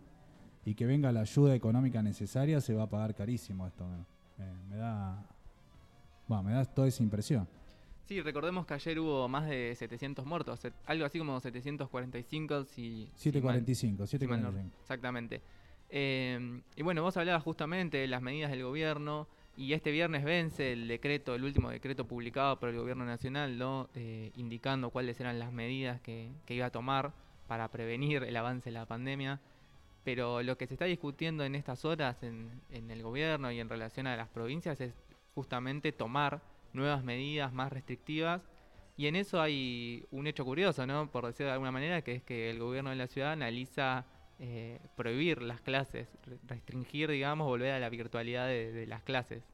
y 0.64 0.74
que 0.74 0.86
venga 0.86 1.10
la 1.12 1.20
ayuda 1.20 1.54
económica 1.54 2.02
necesaria, 2.02 2.60
se 2.60 2.74
va 2.74 2.84
a 2.84 2.88
pagar 2.90 3.14
carísimo 3.14 3.66
esto. 3.66 3.84
Me, 4.68 4.76
da, 4.76 5.24
bueno, 6.28 6.42
me 6.44 6.52
da 6.52 6.64
toda 6.64 6.88
esa 6.88 7.02
impresión. 7.02 7.48
Sí, 8.06 8.20
recordemos 8.20 8.66
que 8.66 8.74
ayer 8.74 8.98
hubo 8.98 9.28
más 9.28 9.48
de 9.48 9.74
700 9.76 10.26
muertos, 10.26 10.60
algo 10.86 11.04
así 11.04 11.18
como 11.18 11.38
745 11.40 12.64
si... 12.64 13.08
si 13.14 13.30
mal- 13.40 13.64
745, 13.64 14.06
si 14.06 14.18
mal 14.26 14.42
no- 14.42 14.50
745. 14.50 14.76
exactamente. 14.82 15.40
Eh, 15.90 16.60
y 16.76 16.82
bueno, 16.82 17.02
vos 17.02 17.16
hablabas 17.16 17.42
justamente 17.42 17.98
de 17.98 18.06
las 18.08 18.22
medidas 18.22 18.50
del 18.50 18.62
gobierno 18.64 19.28
y 19.56 19.74
este 19.74 19.90
viernes 19.90 20.24
vence 20.24 20.72
el 20.72 20.88
decreto, 20.88 21.34
el 21.34 21.44
último 21.44 21.68
decreto 21.70 22.06
publicado 22.06 22.58
por 22.58 22.70
el 22.70 22.76
gobierno 22.78 23.04
nacional, 23.04 23.58
¿no? 23.58 23.88
Eh, 23.94 24.32
indicando 24.36 24.90
cuáles 24.90 25.20
eran 25.20 25.38
las 25.38 25.52
medidas 25.52 26.00
que, 26.00 26.30
que 26.46 26.54
iba 26.54 26.66
a 26.66 26.70
tomar 26.70 27.12
para 27.46 27.68
prevenir 27.68 28.22
el 28.22 28.36
avance 28.36 28.70
de 28.70 28.72
la 28.74 28.86
pandemia. 28.86 29.40
Pero 30.04 30.42
lo 30.42 30.56
que 30.58 30.66
se 30.66 30.74
está 30.74 30.84
discutiendo 30.86 31.44
en 31.44 31.54
estas 31.54 31.84
horas 31.84 32.22
en, 32.22 32.50
el 32.70 33.02
gobierno 33.02 33.52
y 33.52 33.60
en 33.60 33.68
relación 33.68 34.06
a 34.06 34.16
las 34.16 34.28
provincias 34.28 34.80
es 34.80 34.92
justamente 35.34 35.92
tomar 35.92 36.42
nuevas 36.72 37.04
medidas 37.04 37.52
más 37.52 37.72
restrictivas. 37.72 38.42
Y 38.96 39.06
en 39.06 39.16
eso 39.16 39.40
hay 39.40 40.04
un 40.10 40.26
hecho 40.26 40.44
curioso, 40.44 40.86
¿no? 40.86 41.10
Por 41.10 41.26
decirlo 41.26 41.46
de 41.48 41.52
alguna 41.54 41.70
manera, 41.70 42.02
que 42.02 42.16
es 42.16 42.22
que 42.22 42.50
el 42.50 42.58
gobierno 42.58 42.90
de 42.90 42.96
la 42.96 43.06
ciudad 43.06 43.32
analiza 43.32 44.04
eh, 44.38 44.80
prohibir 44.96 45.40
las 45.40 45.60
clases, 45.60 46.08
re- 46.26 46.38
restringir, 46.46 47.10
digamos, 47.10 47.46
volver 47.46 47.72
a 47.72 47.78
la 47.78 47.88
virtualidad 47.88 48.46
de, 48.48 48.72
de 48.72 48.86
las 48.86 49.02
clases. 49.02 49.44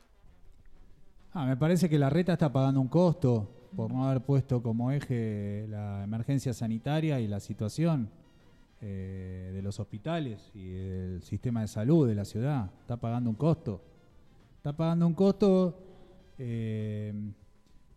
Ah, 1.35 1.45
me 1.45 1.57
parece 1.57 1.89
que 1.91 1.99
la 1.99 2.09
reta 2.09 2.33
está 2.33 2.51
pagando 2.51 2.81
un 2.81 2.89
costo 2.89 3.69
por 3.77 3.93
no 3.93 4.07
haber 4.09 4.23
puesto 4.23 4.63
como 4.63 4.91
eje 4.91 5.67
la 5.69 6.03
emergencia 6.03 6.55
sanitaria 6.55 7.21
y 7.21 7.29
la 7.29 7.39
situación 7.39 8.11
eh, 8.81 9.51
de 9.55 9.63
los 9.63 9.79
hospitales 9.81 10.51
y 10.55 10.69
del 10.71 11.23
sistema 11.23 11.61
de 11.63 11.69
salud 11.69 12.07
de 12.09 12.15
la 12.15 12.25
ciudad. 12.25 12.71
Está 12.81 12.97
pagando 12.97 13.29
un 13.31 13.37
costo. 13.37 13.83
Está 14.57 14.77
pagando 14.77 15.07
un 15.07 15.15
costo 15.15 15.83
eh, 16.39 17.13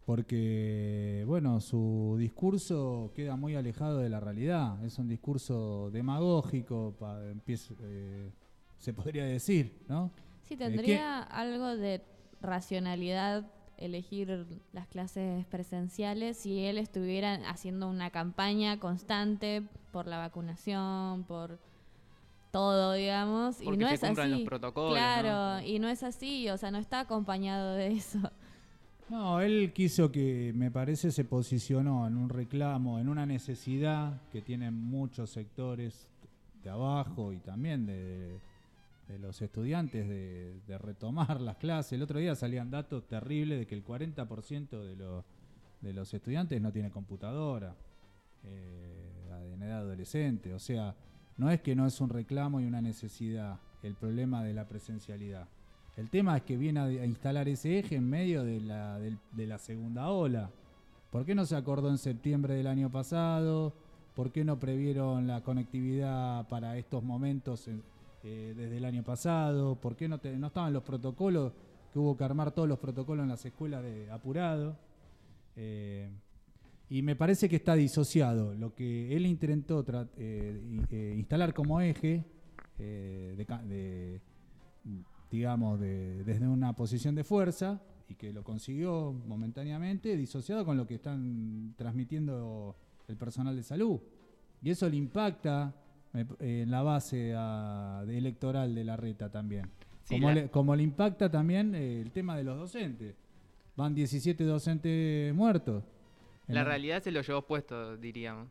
porque, 0.06 1.24
bueno, 1.28 1.62
su 1.62 2.16
discurso 2.20 3.12
queda 3.16 3.36
muy 3.36 3.56
alejado 3.56 4.00
de 4.00 4.10
la 4.10 4.20
realidad. 4.20 4.84
Es 4.84 4.98
un 5.00 5.08
discurso 5.08 5.90
demagógico, 5.92 6.96
pa- 7.00 7.24
empieza- 7.30 7.74
eh, 7.82 8.30
se 8.78 8.94
podría 8.94 9.24
decir, 9.26 9.84
¿no? 9.88 10.12
Sí, 10.44 10.58
tendría 10.58 11.22
algo 11.24 11.78
de 11.78 12.02
racionalidad 12.42 13.46
elegir 13.82 14.46
las 14.74 14.88
clases 14.88 15.46
presenciales 15.48 16.38
si 16.38 16.60
él 16.66 16.78
estuviera 16.78 17.36
haciendo 17.50 17.90
una 17.90 18.10
campaña 18.12 18.80
constante 18.80 19.64
por 19.92 20.08
la 20.08 20.18
vacunación, 20.18 21.24
por 21.24 21.60
todo, 22.52 22.94
digamos, 22.94 23.58
Porque 23.64 23.76
y 23.76 23.78
no 23.78 23.88
se 23.88 23.96
es 23.96 24.00
cumplan 24.02 24.32
así. 24.32 24.40
los 24.42 24.48
protocolos, 24.48 24.94
claro, 24.94 25.66
y 25.66 25.80
no 25.80 25.88
es 25.88 26.04
así, 26.04 26.50
o 26.50 26.58
sea, 26.58 26.72
no 26.72 26.78
está 26.78 27.02
acompañado 27.02 27.74
de 27.76 27.88
eso. 27.94 28.20
No, 29.10 29.42
él 29.42 29.74
quiso 29.74 30.12
que, 30.12 30.54
me 30.56 30.72
parece, 30.72 31.12
se 31.12 31.26
posicionó 31.26 32.08
en 32.08 32.16
un 32.16 32.30
reclamo, 32.30 33.00
en 33.00 33.10
una 33.10 33.26
necesidad 33.26 34.22
que 34.32 34.42
tienen 34.42 34.74
muchos 34.74 35.32
sectores 35.32 36.08
de 36.64 36.70
abajo 36.70 37.34
y 37.34 37.40
también 37.40 37.86
de, 37.86 38.40
de 39.12 39.20
los 39.20 39.42
estudiantes 39.42 40.08
de, 40.08 40.60
de 40.68 40.78
retomar 40.78 41.42
las 41.42 41.58
clases. 41.58 41.94
El 41.94 42.02
otro 42.04 42.20
día 42.20 42.36
salían 42.36 42.72
datos 42.72 43.08
terribles 43.08 43.60
de 43.60 43.68
que 43.68 43.76
el 43.76 43.84
40% 43.86 44.70
de, 44.84 44.96
los 44.96 45.24
de 45.82 45.94
los 45.94 46.14
estudiantes 46.14 46.62
no 46.62 46.72
tiene 46.72 46.92
computadora 46.92 47.76
eh, 48.44 49.52
en 49.54 49.62
edad 49.64 49.80
adolescente. 49.80 50.54
O 50.54 50.60
sea, 50.60 50.96
no 51.38 51.50
es 51.50 51.62
que 51.62 51.76
no 51.76 51.86
es 51.88 52.00
un 52.02 52.10
reclamo 52.10 52.60
y 52.62 52.66
una 52.66 52.82
necesidad 52.82 53.60
el 53.84 53.96
problema 53.96 54.44
de 54.44 54.54
la 54.54 54.68
presencialidad. 54.68 55.48
El 55.98 56.10
tema 56.10 56.38
es 56.38 56.44
que 56.44 56.56
viene 56.56 56.80
a, 56.80 57.06
instalar 57.06 57.48
ese 57.50 57.80
eje 57.80 57.96
en 57.96 58.10
medio 58.10 58.44
de 58.44 58.62
la, 58.62 58.98
del- 59.00 59.18
de 59.32 59.48
la 59.48 59.58
segunda 59.58 60.10
ola. 60.10 60.50
¿Por 61.12 61.26
qué 61.26 61.36
no 61.36 61.46
se 61.46 61.56
acordó 61.56 61.90
en 61.90 61.98
septiembre 61.98 62.54
del 62.54 62.68
año 62.68 62.90
pasado? 62.92 63.74
¿Por 64.16 64.32
qué 64.32 64.46
no 64.46 64.60
previeron 64.60 65.28
la 65.28 65.42
conectividad 65.42 66.48
para 66.48 66.78
estos 66.78 67.04
momentos 67.04 67.68
en- 67.68 67.84
eh, 68.24 68.54
desde 68.56 68.78
el 68.78 68.86
año 68.86 69.04
pasado? 69.04 69.76
¿Por 69.80 69.96
qué 69.96 70.08
no, 70.08 70.16
estaban 70.16 70.74
los 70.74 70.84
protocolos? 70.84 71.54
Que 71.92 72.00
hubo 72.00 72.16
que 72.16 72.24
armar 72.24 72.52
todos 72.52 72.70
los 72.70 72.80
protocolos 72.80 73.24
en 73.24 73.30
las 73.30 73.46
escuelas 73.46 73.84
de 73.84 74.10
apurado. 74.12 74.78
Eh, 75.56 76.10
y 76.90 77.02
me 77.02 77.16
parece 77.16 77.50
que 77.50 77.58
está 77.58 77.76
disociado. 77.76 78.54
Lo 78.54 78.74
que 78.74 79.16
él 79.16 79.26
intentó 79.26 79.86
eh, 80.18 81.14
instalar 81.18 81.54
como 81.54 81.82
eje, 81.82 82.24
digamos, 85.32 85.80
de- 85.80 86.24
desde 86.24 86.48
una 86.48 86.74
posición 86.76 87.16
de 87.16 87.24
fuerza, 87.24 87.82
y 88.10 88.16
que 88.16 88.34
lo 88.34 88.44
consiguió 88.44 89.14
momentáneamente, 89.26 90.18
disociado 90.18 90.66
con 90.66 90.76
lo 90.76 90.86
que 90.86 90.96
están 90.96 91.74
transmitiendo 91.78 92.76
el 93.08 93.16
personal 93.16 93.56
de 93.56 93.64
salud. 93.64 94.00
Y 94.62 94.70
eso 94.70 94.90
le 94.90 94.98
impacta 94.98 95.74
en 96.14 96.70
la 96.72 96.82
base 96.82 97.34
a- 97.36 98.04
de 98.06 98.18
electoral 98.18 98.76
de 98.76 98.84
la 98.84 98.98
reta 98.98 99.30
también. 99.30 99.70
Sí, 100.04 100.16
como, 100.16 100.28
la- 100.30 100.34
le, 100.36 100.50
como 100.50 100.76
le 100.76 100.84
impacta 100.84 101.30
también 101.30 101.74
eh, 101.76 102.02
el 102.02 102.12
tema 102.12 102.36
de 102.38 102.44
los 102.44 102.58
docentes. 102.58 103.16
Van 103.78 103.96
17 103.96 104.44
docentes 104.44 105.34
muertos. 105.34 105.84
La 106.48 106.64
realidad 106.66 107.02
se 107.02 107.12
lo 107.12 107.22
llevó 107.22 107.44
puesto, 107.44 107.96
diríamos. 107.98 108.48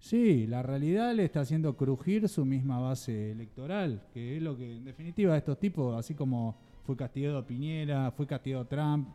Sí, 0.00 0.46
la 0.46 0.62
realidad 0.62 1.14
le 1.14 1.24
está 1.24 1.40
haciendo 1.40 1.76
crujir 1.76 2.28
su 2.28 2.44
misma 2.44 2.78
base 2.80 3.32
electoral, 3.32 4.02
que 4.12 4.36
es 4.36 4.42
lo 4.42 4.56
que, 4.56 4.76
en 4.76 4.84
definitiva, 4.84 5.36
estos 5.36 5.58
tipos, 5.58 5.96
así 5.96 6.14
como 6.14 6.56
fue 6.84 6.96
castigado 6.96 7.44
Piñera, 7.46 8.10
fue 8.12 8.26
castigado 8.26 8.64
Trump, 8.66 9.08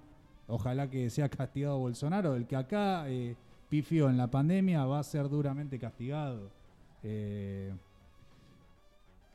ojalá 0.47 0.89
que 0.89 1.09
sea 1.09 1.27
castigado 1.29 1.79
Bolsonaro, 1.79 2.35
el 2.35 2.45
que 2.45 2.55
acá 2.55 3.09
eh, 3.09 3.35
pifió 3.69 4.09
en 4.09 4.17
la 4.17 4.29
pandemia 4.29 4.85
va 4.85 4.99
a 4.99 5.03
ser 5.03 5.27
duramente 5.29 5.79
castigado. 5.79 6.49
Eh, 7.03 7.73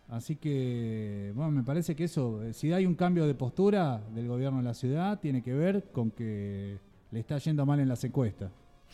así 0.09 0.37
que, 0.37 1.33
bueno, 1.35 1.51
me 1.51 1.63
parece 1.63 1.95
que 1.95 2.05
eso, 2.05 2.43
eh, 2.43 2.53
si 2.53 2.73
hay 2.73 2.87
un 2.87 2.95
cambio 2.95 3.27
de 3.27 3.35
postura 3.35 4.01
del 4.15 4.27
gobierno 4.27 4.59
de 4.59 4.65
la 4.65 4.75
ciudad, 4.75 5.21
tiene 5.21 5.43
que 5.43 5.55
ver 5.55 5.91
con 5.93 6.11
que 6.11 6.79
le 7.11 7.21
está 7.21 7.39
yendo 7.39 7.65
mal 7.67 7.81
en 7.81 7.89
las 7.89 8.03
encuestas. 8.05 8.51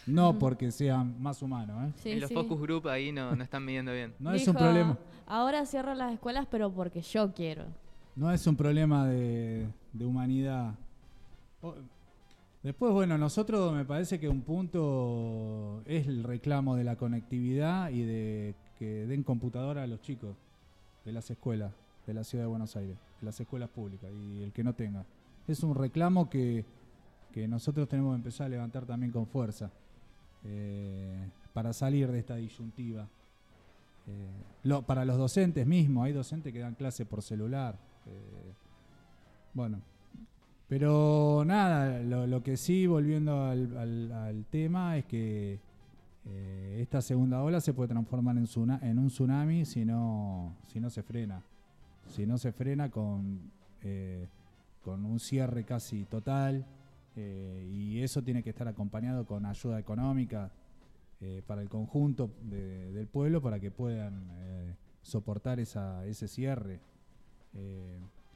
No 0.06 0.38
porque 0.38 0.70
sean 0.70 1.20
más 1.22 1.40
humanos, 1.40 1.88
¿eh? 1.88 1.92
Sí, 2.02 2.10
en 2.10 2.20
los 2.20 2.28
sí. 2.28 2.34
focus 2.34 2.60
group 2.60 2.88
ahí 2.88 3.12
no, 3.12 3.34
no 3.34 3.44
están 3.44 3.64
midiendo 3.64 3.92
bien. 3.92 4.12
No 4.18 4.32
es 4.32 4.46
un 4.46 4.54
problema. 4.54 4.98
Ahora 5.26 5.64
cierro 5.66 5.94
las 5.94 6.12
escuelas, 6.12 6.46
pero 6.50 6.70
porque 6.72 7.00
yo 7.00 7.32
quiero. 7.32 7.66
No 8.16 8.30
es 8.30 8.46
un 8.46 8.56
problema 8.56 9.06
de, 9.06 9.68
de 9.92 10.04
humanidad. 10.04 10.74
Después, 12.62 12.92
bueno, 12.92 13.18
nosotros 13.18 13.72
me 13.72 13.84
parece 13.84 14.18
que 14.18 14.28
un 14.28 14.42
punto 14.42 15.82
es 15.86 16.06
el 16.06 16.22
reclamo 16.24 16.76
de 16.76 16.84
la 16.84 16.96
conectividad 16.96 17.90
y 17.90 18.02
de 18.02 18.54
que 18.78 19.06
den 19.06 19.22
computadora 19.22 19.82
a 19.82 19.86
los 19.86 20.00
chicos 20.00 20.36
de 21.04 21.12
las 21.12 21.30
escuelas 21.30 21.72
de 22.06 22.14
la 22.14 22.24
ciudad 22.24 22.44
de 22.44 22.48
Buenos 22.48 22.76
Aires, 22.76 22.96
de 23.20 23.26
las 23.26 23.38
escuelas 23.40 23.70
públicas 23.70 24.10
y 24.12 24.42
el 24.42 24.52
que 24.52 24.64
no 24.64 24.74
tenga. 24.74 25.04
Es 25.48 25.62
un 25.62 25.74
reclamo 25.74 26.28
que, 26.28 26.64
que 27.32 27.48
nosotros 27.48 27.88
tenemos 27.88 28.12
que 28.12 28.16
empezar 28.16 28.46
a 28.46 28.50
levantar 28.50 28.86
también 28.86 29.12
con 29.12 29.26
fuerza 29.26 29.70
eh, 30.44 31.28
para 31.52 31.72
salir 31.72 32.10
de 32.10 32.18
esta 32.18 32.36
disyuntiva. 32.36 33.08
Eh, 34.06 34.80
para 34.86 35.04
los 35.04 35.16
docentes 35.16 35.66
mismos, 35.66 36.06
hay 36.06 36.12
docentes 36.12 36.52
que 36.52 36.58
dan 36.58 36.74
clase 36.74 37.06
por 37.06 37.22
celular. 37.22 37.78
eh, 38.06 38.52
bueno, 39.54 39.80
pero 40.68 41.44
nada, 41.46 42.00
lo, 42.00 42.42
que 42.42 42.56
sí, 42.56 42.86
volviendo 42.86 43.44
al 43.44 44.44
tema, 44.50 44.96
es 44.98 45.04
que 45.04 45.60
eh, 46.26 46.78
esta 46.80 47.02
segunda 47.02 47.42
ola 47.42 47.60
se 47.60 47.74
puede 47.74 47.88
transformar 47.88 48.36
en, 48.36 48.98
un 48.98 49.08
tsunami 49.08 49.64
si 49.64 49.84
no, 49.84 50.56
si 50.68 50.80
no 50.80 50.90
se 50.90 51.02
frena. 51.02 51.42
Si 52.08 52.26
no 52.26 52.38
se 52.38 52.52
frena 52.52 52.90
con, 52.90 53.50
eh, 53.82 54.26
con 54.82 55.04
un 55.04 55.18
cierre 55.20 55.64
casi 55.64 56.04
total, 56.04 56.64
eh, 57.16 57.68
y 57.72 58.00
eso 58.00 58.22
tiene 58.22 58.42
que 58.42 58.50
estar 58.50 58.68
acompañado 58.68 59.24
con 59.26 59.46
ayuda 59.46 59.78
económica 59.78 60.50
para 61.46 61.62
el 61.62 61.70
conjunto 61.70 62.28
de- 62.50 62.92
del 62.92 63.06
pueblo 63.06 63.40
para 63.40 63.58
que 63.58 63.70
puedan 63.70 64.26
soportar 65.00 65.58
esa, 65.58 66.04
ese 66.04 66.28
cierre. 66.28 66.80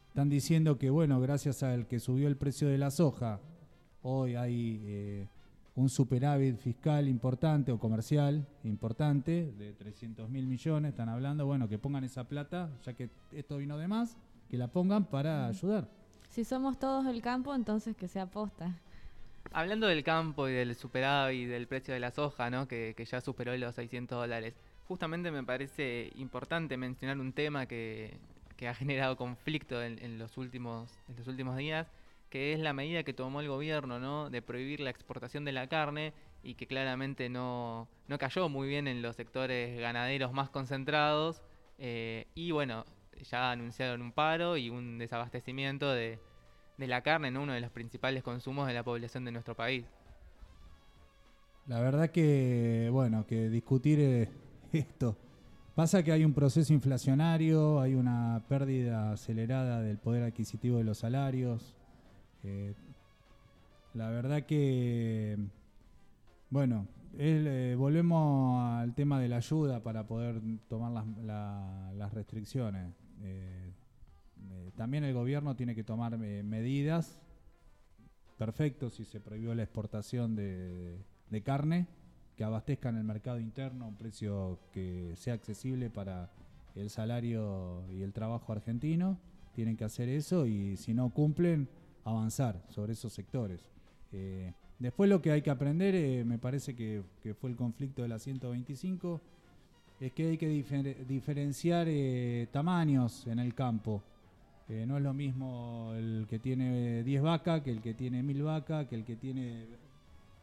Están 0.09 0.31
diciendo 0.31 0.79
que, 0.79 0.88
bueno, 0.88 1.20
gracias 1.20 1.62
al 1.62 1.87
que 1.87 2.01
subió 2.01 2.29
el 2.29 2.37
precio 2.38 2.66
de 2.66 2.79
la 2.79 2.90
soja, 2.90 3.40
hoy 4.03 4.37
hay 4.37 5.29
un 5.78 5.88
superávit 5.88 6.58
fiscal 6.58 7.06
importante 7.06 7.70
o 7.70 7.78
comercial 7.78 8.44
importante 8.64 9.52
de 9.56 9.72
300 9.74 10.28
mil 10.28 10.46
millones, 10.46 10.90
están 10.90 11.08
hablando, 11.08 11.46
bueno, 11.46 11.68
que 11.68 11.78
pongan 11.78 12.02
esa 12.02 12.24
plata, 12.24 12.68
ya 12.84 12.94
que 12.94 13.10
esto 13.30 13.58
vino 13.58 13.78
de 13.78 13.86
más, 13.86 14.16
que 14.50 14.58
la 14.58 14.66
pongan 14.66 15.04
para 15.04 15.46
ayudar. 15.46 15.88
Si 16.30 16.42
somos 16.44 16.80
todos 16.80 17.06
el 17.06 17.22
campo, 17.22 17.54
entonces 17.54 17.96
que 17.96 18.08
se 18.08 18.18
aposta. 18.18 18.74
Hablando 19.52 19.86
del 19.86 20.02
campo 20.02 20.48
y 20.48 20.52
del 20.52 20.74
superávit 20.74 21.42
y 21.42 21.46
del 21.46 21.68
precio 21.68 21.94
de 21.94 22.00
la 22.00 22.10
soja, 22.10 22.50
¿no? 22.50 22.66
que, 22.66 22.94
que 22.96 23.04
ya 23.04 23.20
superó 23.20 23.56
los 23.56 23.76
600 23.76 24.18
dólares, 24.18 24.54
justamente 24.88 25.30
me 25.30 25.44
parece 25.44 26.10
importante 26.16 26.76
mencionar 26.76 27.20
un 27.20 27.32
tema 27.32 27.66
que, 27.66 28.18
que 28.56 28.66
ha 28.66 28.74
generado 28.74 29.16
conflicto 29.16 29.80
en, 29.80 30.00
en 30.00 30.18
los 30.18 30.36
últimos, 30.38 30.90
en 31.08 31.16
los 31.16 31.28
últimos 31.28 31.56
días, 31.56 31.86
que 32.30 32.52
es 32.52 32.60
la 32.60 32.72
medida 32.72 33.02
que 33.02 33.12
tomó 33.12 33.40
el 33.40 33.48
gobierno 33.48 33.98
¿no? 33.98 34.30
de 34.30 34.42
prohibir 34.42 34.80
la 34.80 34.90
exportación 34.90 35.44
de 35.44 35.52
la 35.52 35.68
carne 35.68 36.12
y 36.42 36.54
que 36.54 36.66
claramente 36.66 37.28
no, 37.28 37.88
no 38.06 38.18
cayó 38.18 38.48
muy 38.48 38.68
bien 38.68 38.86
en 38.86 39.02
los 39.02 39.16
sectores 39.16 39.78
ganaderos 39.78 40.32
más 40.32 40.50
concentrados. 40.50 41.42
eh, 41.78 42.26
y 42.34 42.50
bueno, 42.50 42.84
ya 43.30 43.50
anunciaron 43.50 44.02
un 44.02 44.12
paro 44.12 44.56
y 44.56 44.70
un 44.70 44.98
desabastecimiento 44.98 45.90
de, 45.92 46.18
de 46.76 46.86
la 46.86 47.02
carne, 47.02 47.30
¿no? 47.30 47.42
uno 47.42 47.52
de 47.52 47.60
los 47.60 47.70
principales 47.70 48.22
consumos 48.22 48.66
de 48.66 48.74
la 48.74 48.82
población 48.82 49.24
de 49.24 49.32
nuestro 49.32 49.54
país. 49.54 49.84
La 51.66 51.80
verdad 51.80 52.10
que, 52.10 52.88
bueno, 52.90 53.26
que 53.26 53.50
discutir 53.50 54.28
esto. 54.72 55.16
Pasa 55.74 56.02
que 56.02 56.10
hay 56.10 56.24
un 56.24 56.32
proceso 56.32 56.72
inflacionario, 56.72 57.80
hay 57.80 57.94
una 57.94 58.42
pérdida 58.48 59.12
acelerada 59.12 59.80
del 59.80 59.98
poder 59.98 60.24
adquisitivo 60.24 60.78
de 60.78 60.84
los 60.84 60.98
salarios. 60.98 61.76
Eh, 62.44 62.74
la 63.94 64.11
verdad 64.11 64.44
que, 64.44 65.38
bueno, 66.51 66.87
eh, 67.18 67.74
volvemos 67.79 68.61
al 68.81 68.94
tema 68.94 69.18
de 69.20 69.29
la 69.29 69.37
ayuda 69.38 69.83
para 69.83 70.07
poder 70.07 70.40
tomar 70.68 70.92
las, 70.92 71.07
la- 71.24 71.92
las 71.96 72.12
restricciones. 72.12 72.92
Eh, 73.22 73.72
también 74.77 75.05
el 75.05 75.14
gobierno 75.14 75.57
tiene 75.57 75.74
que 75.74 75.83
tomar 75.83 76.16
medidas 76.16 77.20
perfecto 78.37 78.90
si 78.90 79.05
se 79.05 79.18
prohibió 79.20 79.55
la 79.55 79.64
exportación 79.64 80.37
de, 80.37 80.98
de 81.31 81.42
carne, 81.42 81.87
que 82.37 82.44
abastezcan 82.44 82.96
el 82.96 83.03
mercado 83.03 83.40
interno 83.40 83.85
a 83.85 83.88
un 83.88 83.96
precio 83.96 84.61
que 84.72 85.12
sea 85.16 85.35
accesible 85.35 85.90
para 85.90 86.31
el 86.77 86.88
salario 86.90 87.83
y 87.90 88.03
el 88.03 88.12
trabajo 88.12 88.53
argentino. 88.53 89.18
Tienen 89.55 89.77
que 89.77 89.85
hacer 89.85 90.09
eso 90.09 90.46
y 90.46 90.77
si 90.77 90.94
no 90.94 91.11
cumplen, 91.11 91.68
avanzar 92.08 92.62
sobre 92.68 92.92
esos 92.92 93.12
sectores. 93.12 93.60
Eh, 94.12 94.52
después 94.78 95.08
lo 95.10 95.20
que 95.20 95.30
hay 95.32 95.42
que 95.42 95.50
aprender, 95.50 95.94
eh, 95.94 96.24
me 96.24 96.38
parece 96.38 96.74
que, 96.74 97.02
que 97.22 97.34
fue 97.34 97.50
el 97.50 97.56
conflicto 97.56 98.02
de 98.02 98.08
la 98.08 98.18
125, 98.18 99.20
es 100.00 100.12
que 100.12 100.28
hay 100.28 100.38
que 100.38 100.48
difer- 100.50 101.04
diferenciar 101.06 101.86
eh, 101.88 102.46
tamaños 102.52 103.26
en 103.26 103.38
el 103.38 103.54
campo. 103.54 104.02
No 104.86 104.98
es 104.98 105.02
lo 105.02 105.14
mismo 105.14 105.92
el 105.96 106.26
que 106.28 106.38
tiene 106.38 107.02
10 107.02 107.22
vacas 107.22 107.62
que 107.62 107.70
el 107.70 107.80
que 107.80 107.94
tiene 107.94 108.22
1000 108.22 108.42
vacas, 108.42 108.86
que 108.86 108.96
el 108.96 109.04
que 109.04 109.16
tiene 109.16 109.64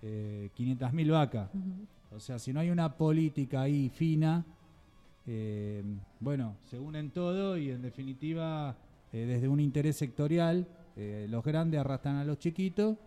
eh, 0.01 0.49
500.000 0.57 1.11
vacas. 1.11 1.51
O 2.11 2.19
sea, 2.19 2.39
si 2.39 2.51
no 2.51 2.59
hay 2.59 2.71
una 2.71 2.97
política 2.97 3.61
ahí 3.61 3.87
fina, 3.89 4.43
bueno, 6.19 6.55
se 6.63 6.79
unen 6.79 7.11
todo 7.11 7.55
y 7.57 7.69
en 7.69 7.81
definitiva, 7.83 8.75
desde 9.11 9.47
un 9.47 9.59
interés 9.59 9.95
sectorial, 9.97 10.67
eh, 10.95 11.27
los 11.29 11.43
grandes 11.43 11.79
arrastran 11.79 12.17
a 12.17 12.23
los 12.23 12.39
chiquitos 12.39 12.97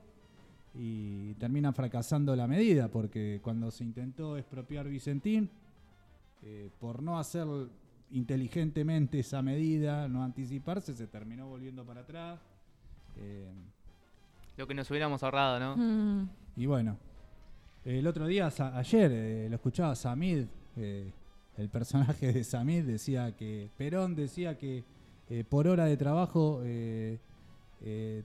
y 0.75 1.35
terminan 1.35 1.75
fracasando 1.75 2.37
la 2.37 2.47
medida, 2.47 2.89
porque 2.89 3.41
cuando 3.43 3.71
se 3.71 3.85
intentó 3.85 4.37
expropiar 4.37 4.89
Vicentín, 4.89 5.51
eh, 6.43 6.71
por 6.79 7.03
no 7.03 7.19
hacer 7.19 7.47
inteligentemente 8.11 9.21
esa 9.21 9.43
medida, 9.43 10.09
no 10.09 10.23
anticiparse, 10.23 10.95
se 10.95 11.07
terminó 11.07 11.49
volviendo 11.49 11.85
para 11.85 12.01
atrás. 12.03 12.39
Eh, 13.17 13.51
Lo 14.57 14.67
que 14.67 14.75
nos 14.75 14.91
hubiéramos 14.91 15.23
ahorrado, 15.23 15.59
¿no? 15.59 15.77
Mm, 15.77 16.29
y 16.57 16.67
bueno, 16.67 16.97
el 17.85 18.07
otro 18.07 18.27
día, 18.27 18.51
ayer, 18.75 19.11
eh, 19.13 19.47
lo 19.49 19.57
escuchaba 19.57 19.95
Samid, 19.95 20.45
eh, 20.77 21.13
el 21.57 21.69
personaje 21.69 22.33
de 22.33 22.45
Samid 22.45 22.85
decía 22.85 23.35
que, 23.35 23.71
Perón 23.77 24.15
decía 24.15 24.57
que 24.57 24.85
por 25.51 25.69
hora 25.69 25.85
de 25.85 25.97
trabajo 25.99 26.63
eh, 27.83 28.23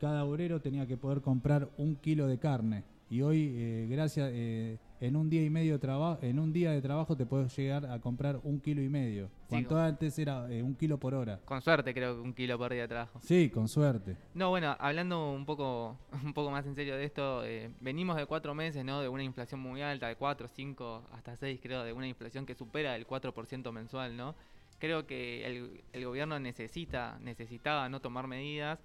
cada 0.00 0.24
obrero 0.24 0.60
tenía 0.60 0.86
que 0.86 0.96
poder 0.96 1.20
comprar 1.20 1.68
un 1.78 1.96
kilo 1.96 2.26
de 2.26 2.38
carne. 2.38 2.84
Y 3.08 3.22
hoy, 3.22 3.54
eh, 3.54 3.86
gracias, 3.88 4.30
eh, 4.32 4.78
en 5.00 5.14
un 5.14 5.30
día 5.30 5.44
y 5.44 5.48
medio 5.48 5.74
de 5.74 5.78
trabajo, 5.78 6.18
en 6.22 6.40
un 6.40 6.52
día 6.52 6.72
de 6.72 6.82
trabajo 6.82 7.16
te 7.16 7.24
puedes 7.24 7.56
llegar 7.56 7.86
a 7.86 8.00
comprar 8.00 8.40
un 8.42 8.58
kilo 8.58 8.82
y 8.82 8.88
medio. 8.88 9.30
Cuanto 9.48 9.78
antes 9.78 10.18
era 10.18 10.50
eh, 10.50 10.60
un 10.60 10.74
kilo 10.74 10.98
por 10.98 11.14
hora. 11.14 11.38
Con 11.44 11.62
suerte 11.62 11.94
creo 11.94 12.16
que 12.16 12.20
un 12.20 12.34
kilo 12.34 12.58
por 12.58 12.72
día 12.72 12.82
de 12.82 12.88
trabajo. 12.88 13.20
Sí, 13.22 13.48
con 13.48 13.68
suerte. 13.68 14.16
No, 14.34 14.50
bueno, 14.50 14.74
hablando 14.80 15.30
un 15.30 15.46
poco, 15.46 15.96
un 16.24 16.34
poco 16.34 16.50
más 16.50 16.66
en 16.66 16.74
serio 16.74 16.96
de 16.96 17.04
esto, 17.04 17.42
venimos 17.80 18.16
de 18.16 18.26
cuatro 18.26 18.56
meses, 18.56 18.84
¿no? 18.84 19.00
De 19.00 19.08
una 19.08 19.22
inflación 19.22 19.60
muy 19.60 19.82
alta, 19.82 20.08
de 20.08 20.16
4, 20.16 20.48
5, 20.48 21.02
hasta 21.12 21.36
6 21.36 21.60
creo, 21.62 21.84
de 21.84 21.92
una 21.92 22.08
inflación 22.08 22.44
que 22.44 22.56
supera 22.56 22.96
el 22.96 23.06
4% 23.06 23.70
mensual, 23.70 24.16
¿no? 24.16 24.34
Creo 24.78 25.06
que 25.06 25.46
el, 25.46 25.84
el 25.92 26.04
gobierno 26.04 26.38
necesita, 26.38 27.18
necesitaba 27.20 27.88
no 27.88 28.00
tomar 28.00 28.26
medidas 28.26 28.78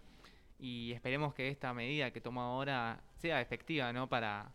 y 0.59 0.91
esperemos 0.93 1.33
que 1.33 1.49
esta 1.49 1.73
medida 1.73 2.11
que 2.11 2.21
toma 2.21 2.45
ahora 2.45 3.03
sea 3.17 3.41
efectiva, 3.41 3.91
¿no? 3.91 4.07
Para, 4.07 4.51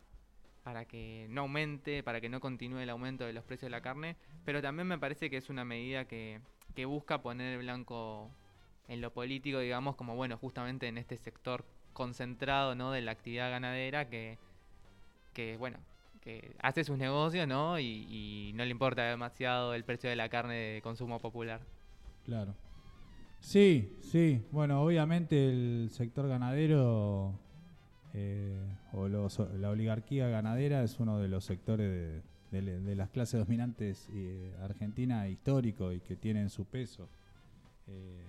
para 0.63 0.85
que 0.85 1.27
no 1.29 1.43
aumente, 1.43 2.03
para 2.03 2.21
que 2.21 2.29
no 2.29 2.41
continúe 2.41 2.79
el 2.79 2.91
aumento 2.91 3.25
de 3.25 3.33
los 3.33 3.45
precios 3.45 3.67
de 3.67 3.71
la 3.71 3.83
carne, 3.83 4.17
pero 4.45 4.63
también 4.63 4.87
me 4.87 4.99
parece 4.99 5.29
que 5.31 5.37
es 5.37 5.51
una 5.51 5.65
medida 5.65 6.07
que, 6.07 6.41
que 6.75 6.85
busca 6.85 7.23
poner 7.23 7.55
el 7.55 7.59
blanco 7.59 8.31
en 8.89 9.01
lo 9.01 9.13
político, 9.13 9.59
digamos, 9.59 9.97
como 9.97 10.15
bueno, 10.15 10.39
justamente 10.39 10.87
en 10.87 10.99
este 10.99 11.19
sector 11.19 11.65
concentrado, 11.93 12.75
¿no? 12.75 12.93
De 12.93 13.01
la 13.01 13.13
actividad 13.13 13.51
ganadera 13.51 14.09
que, 14.09 14.39
que 15.33 15.57
bueno, 15.57 15.79
que 16.27 16.57
hace 16.61 16.83
sus 16.83 16.99
negocios, 16.99 17.47
¿no? 17.47 17.79
Y, 17.79 18.51
no 18.57 18.65
le 18.65 18.71
importa 18.73 19.05
demasiado 19.05 19.75
el 19.75 19.85
precio 19.85 20.11
de 20.11 20.17
la 20.17 20.29
carne 20.29 20.55
de 20.55 20.83
consumo 20.83 21.21
popular. 21.21 21.61
Claro. 22.25 22.53
Sí, 23.39 23.97
sí. 24.01 24.43
Bueno, 24.51 24.83
obviamente 24.83 25.49
el 25.49 25.89
sector 25.93 26.27
ganadero 26.27 27.39
eh, 28.13 28.61
o 28.93 29.07
la 29.07 29.71
oligarquía 29.71 30.27
ganadera 30.27 30.83
es 30.83 30.99
uno 30.99 31.21
de 31.21 31.29
los 31.29 31.45
sectores 31.45 32.25
de, 32.51 32.97
las 32.97 33.11
clases 33.11 33.39
dominantes 33.39 34.09
eh, 34.13 34.53
argentina 34.63 35.29
histórico 35.29 35.93
y 35.93 36.01
que 36.01 36.17
tienen 36.17 36.51
su 36.51 36.65
peso. 36.65 37.09
Eh, 37.87 38.25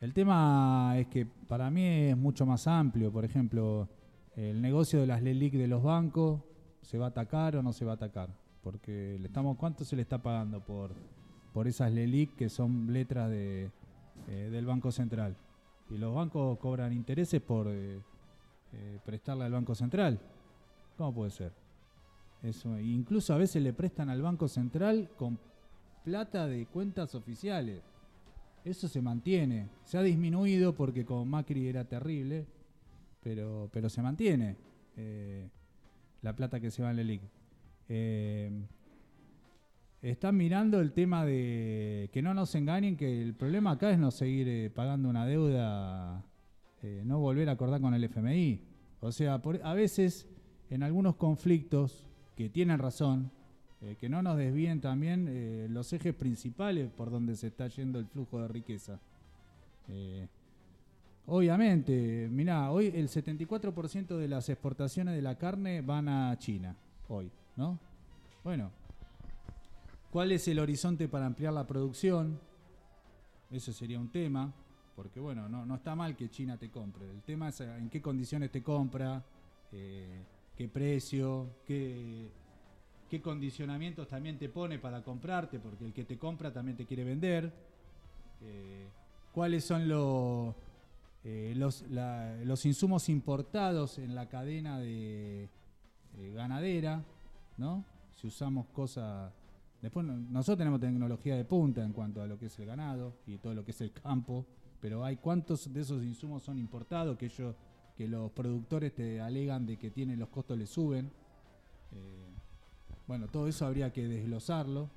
el 0.00 0.14
tema 0.14 0.94
es 0.96 1.08
que 1.08 1.26
para 1.26 1.68
mí 1.68 1.84
es 1.84 2.16
mucho 2.16 2.46
más 2.46 2.68
amplio. 2.68 3.10
Por 3.10 3.24
ejemplo, 3.24 3.88
el 4.36 4.62
negocio 4.62 5.00
de 5.00 5.08
las 5.08 5.20
LELIC 5.20 5.54
de 5.54 5.66
los 5.66 5.82
bancos, 5.82 6.42
¿se 6.88 6.96
va 6.96 7.04
a 7.04 7.08
atacar 7.10 7.54
o 7.54 7.62
no 7.62 7.74
se 7.74 7.84
va 7.84 7.92
a 7.92 7.94
atacar? 7.96 8.30
Porque 8.62 9.18
le 9.20 9.26
estamos, 9.26 9.58
¿cuánto 9.58 9.84
se 9.84 9.94
le 9.94 10.00
está 10.00 10.22
pagando 10.22 10.64
por, 10.64 10.92
por 11.52 11.68
esas 11.68 11.92
LELIC 11.92 12.34
que 12.34 12.48
son 12.48 12.90
letras 12.94 13.28
de, 13.28 13.70
eh, 14.26 14.48
del 14.50 14.64
Banco 14.64 14.90
Central? 14.90 15.36
Y 15.90 15.98
los 15.98 16.14
bancos 16.14 16.58
cobran 16.58 16.94
intereses 16.94 17.42
por 17.42 17.66
eh, 17.68 18.00
eh, 18.72 18.98
prestarle 19.04 19.44
al 19.44 19.52
Banco 19.52 19.74
Central. 19.74 20.18
¿Cómo 20.96 21.12
puede 21.12 21.30
ser? 21.30 21.52
Eso, 22.42 22.78
incluso 22.80 23.34
a 23.34 23.36
veces 23.36 23.62
le 23.62 23.74
prestan 23.74 24.08
al 24.08 24.22
Banco 24.22 24.48
Central 24.48 25.10
con 25.18 25.38
plata 26.04 26.46
de 26.46 26.64
cuentas 26.64 27.14
oficiales. 27.14 27.82
Eso 28.64 28.88
se 28.88 29.02
mantiene. 29.02 29.68
Se 29.84 29.98
ha 29.98 30.02
disminuido 30.02 30.74
porque 30.74 31.04
con 31.04 31.28
Macri 31.28 31.68
era 31.68 31.84
terrible, 31.84 32.46
pero, 33.22 33.68
pero 33.74 33.90
se 33.90 34.00
mantiene 34.00 34.56
eh, 34.96 35.50
la 36.22 36.34
plata 36.34 36.60
que 36.60 36.70
se 36.70 36.82
va 36.82 36.90
en 36.90 36.96
la 36.96 37.02
LELIC. 37.02 37.22
Eh, 37.88 38.50
están 40.02 40.36
mirando 40.36 40.80
el 40.80 40.92
tema 40.92 41.24
de 41.24 42.08
que 42.12 42.22
no 42.22 42.32
nos 42.32 42.54
engañen, 42.54 42.96
que 42.96 43.20
el 43.20 43.34
problema 43.34 43.72
acá 43.72 43.90
es 43.90 43.98
no 43.98 44.12
seguir 44.12 44.48
eh, 44.48 44.70
pagando 44.70 45.08
una 45.08 45.26
deuda, 45.26 46.24
eh, 46.82 47.02
no 47.04 47.18
volver 47.18 47.48
a 47.48 47.52
acordar 47.52 47.80
con 47.80 47.94
el 47.94 48.04
FMI. 48.04 48.62
O 49.00 49.10
sea, 49.10 49.42
a 49.64 49.74
veces 49.74 50.28
en 50.70 50.84
algunos 50.84 51.16
conflictos 51.16 52.06
que 52.36 52.48
tienen 52.48 52.78
razón, 52.78 53.32
eh, 53.80 53.96
que 53.98 54.08
no 54.08 54.22
nos 54.22 54.36
desvíen 54.36 54.80
también 54.80 55.72
los 55.72 55.92
ejes 55.92 56.14
principales 56.14 56.90
por 56.90 57.10
donde 57.10 57.34
se 57.34 57.48
está 57.48 57.66
yendo 57.68 57.98
el 57.98 58.06
flujo 58.06 58.40
de 58.40 58.48
riqueza. 58.48 59.00
Obviamente, 61.30 62.26
mirá, 62.30 62.70
hoy 62.70 62.86
el 62.86 63.08
74% 63.10 64.16
de 64.16 64.28
las 64.28 64.48
exportaciones 64.48 65.14
de 65.14 65.20
la 65.20 65.36
carne 65.36 65.82
van 65.82 66.08
a 66.08 66.34
China, 66.38 66.74
hoy, 67.06 67.30
¿no? 67.54 67.78
Bueno, 68.42 68.70
¿cuál 70.10 70.32
es 70.32 70.48
el 70.48 70.58
horizonte 70.58 71.06
para 71.06 71.26
ampliar 71.26 71.52
la 71.52 71.66
producción? 71.66 72.40
Eso 73.50 73.74
sería 73.74 74.00
un 74.00 74.08
tema, 74.08 74.50
porque 74.96 75.20
bueno, 75.20 75.50
no, 75.50 75.66
no 75.66 75.74
está 75.74 75.94
mal 75.94 76.16
que 76.16 76.30
China 76.30 76.56
te 76.56 76.70
compre. 76.70 77.10
El 77.10 77.20
tema 77.20 77.50
es 77.50 77.60
eh, 77.60 77.76
en 77.76 77.90
qué 77.90 78.00
condiciones 78.00 78.50
te 78.50 78.62
compra, 78.62 79.22
eh, 79.70 80.22
qué 80.56 80.66
precio, 80.66 81.56
qué, 81.66 82.30
qué 83.10 83.20
condicionamientos 83.20 84.08
también 84.08 84.38
te 84.38 84.48
pone 84.48 84.78
para 84.78 85.02
comprarte, 85.02 85.58
porque 85.58 85.84
el 85.84 85.92
que 85.92 86.04
te 86.04 86.16
compra 86.16 86.50
también 86.50 86.78
te 86.78 86.86
quiere 86.86 87.04
vender. 87.04 87.52
Eh, 88.40 88.88
¿Cuáles 89.30 89.62
son 89.62 89.86
lo- 89.86 90.54
eh, 91.24 91.52
los, 91.56 91.84
los 91.88 92.64
insumos 92.66 93.08
importados 93.08 93.98
en 93.98 94.14
la 94.14 94.28
cadena 94.28 94.78
de 94.78 95.44
eh, 96.16 96.32
ganadera? 96.34 97.02
¿no? 97.56 97.84
Si 98.14 98.26
usamos 98.26 98.66
cosas... 98.68 99.32
Después 99.82 100.04
no- 100.06 100.16
nosotros 100.16 100.58
tenemos 100.58 100.80
tecnología 100.80 101.36
de 101.36 101.44
punta 101.44 101.84
en 101.84 101.92
cuanto 101.92 102.20
a 102.22 102.26
lo 102.26 102.38
que 102.38 102.46
es 102.46 102.58
el 102.58 102.66
ganado 102.66 103.14
y 103.26 103.38
todo 103.38 103.54
lo 103.54 103.64
que 103.64 103.70
es 103.70 103.80
el 103.80 103.92
campo, 103.92 104.44
pero 104.80 105.04
hay 105.04 105.16
cuántos 105.16 105.72
de 105.72 105.80
esos 105.80 106.02
insumos 106.02 106.42
son 106.42 106.58
importados 106.58 107.16
que 107.16 107.26
ellos, 107.26 107.54
que 107.96 108.08
los 108.08 108.30
productores 108.32 108.94
te 108.94 109.20
alegan 109.20 109.66
de 109.66 109.76
que 109.76 109.90
tienen 109.90 110.18
los 110.18 110.28
costos 110.30 110.58
les 110.58 110.70
suben. 110.70 111.06
Eh, 111.92 112.26
bueno, 113.06 113.26
todo 113.28 113.48
eso 113.48 113.66
habría 113.66 113.92
que 113.92 114.06
desglosarlo, 114.06 114.88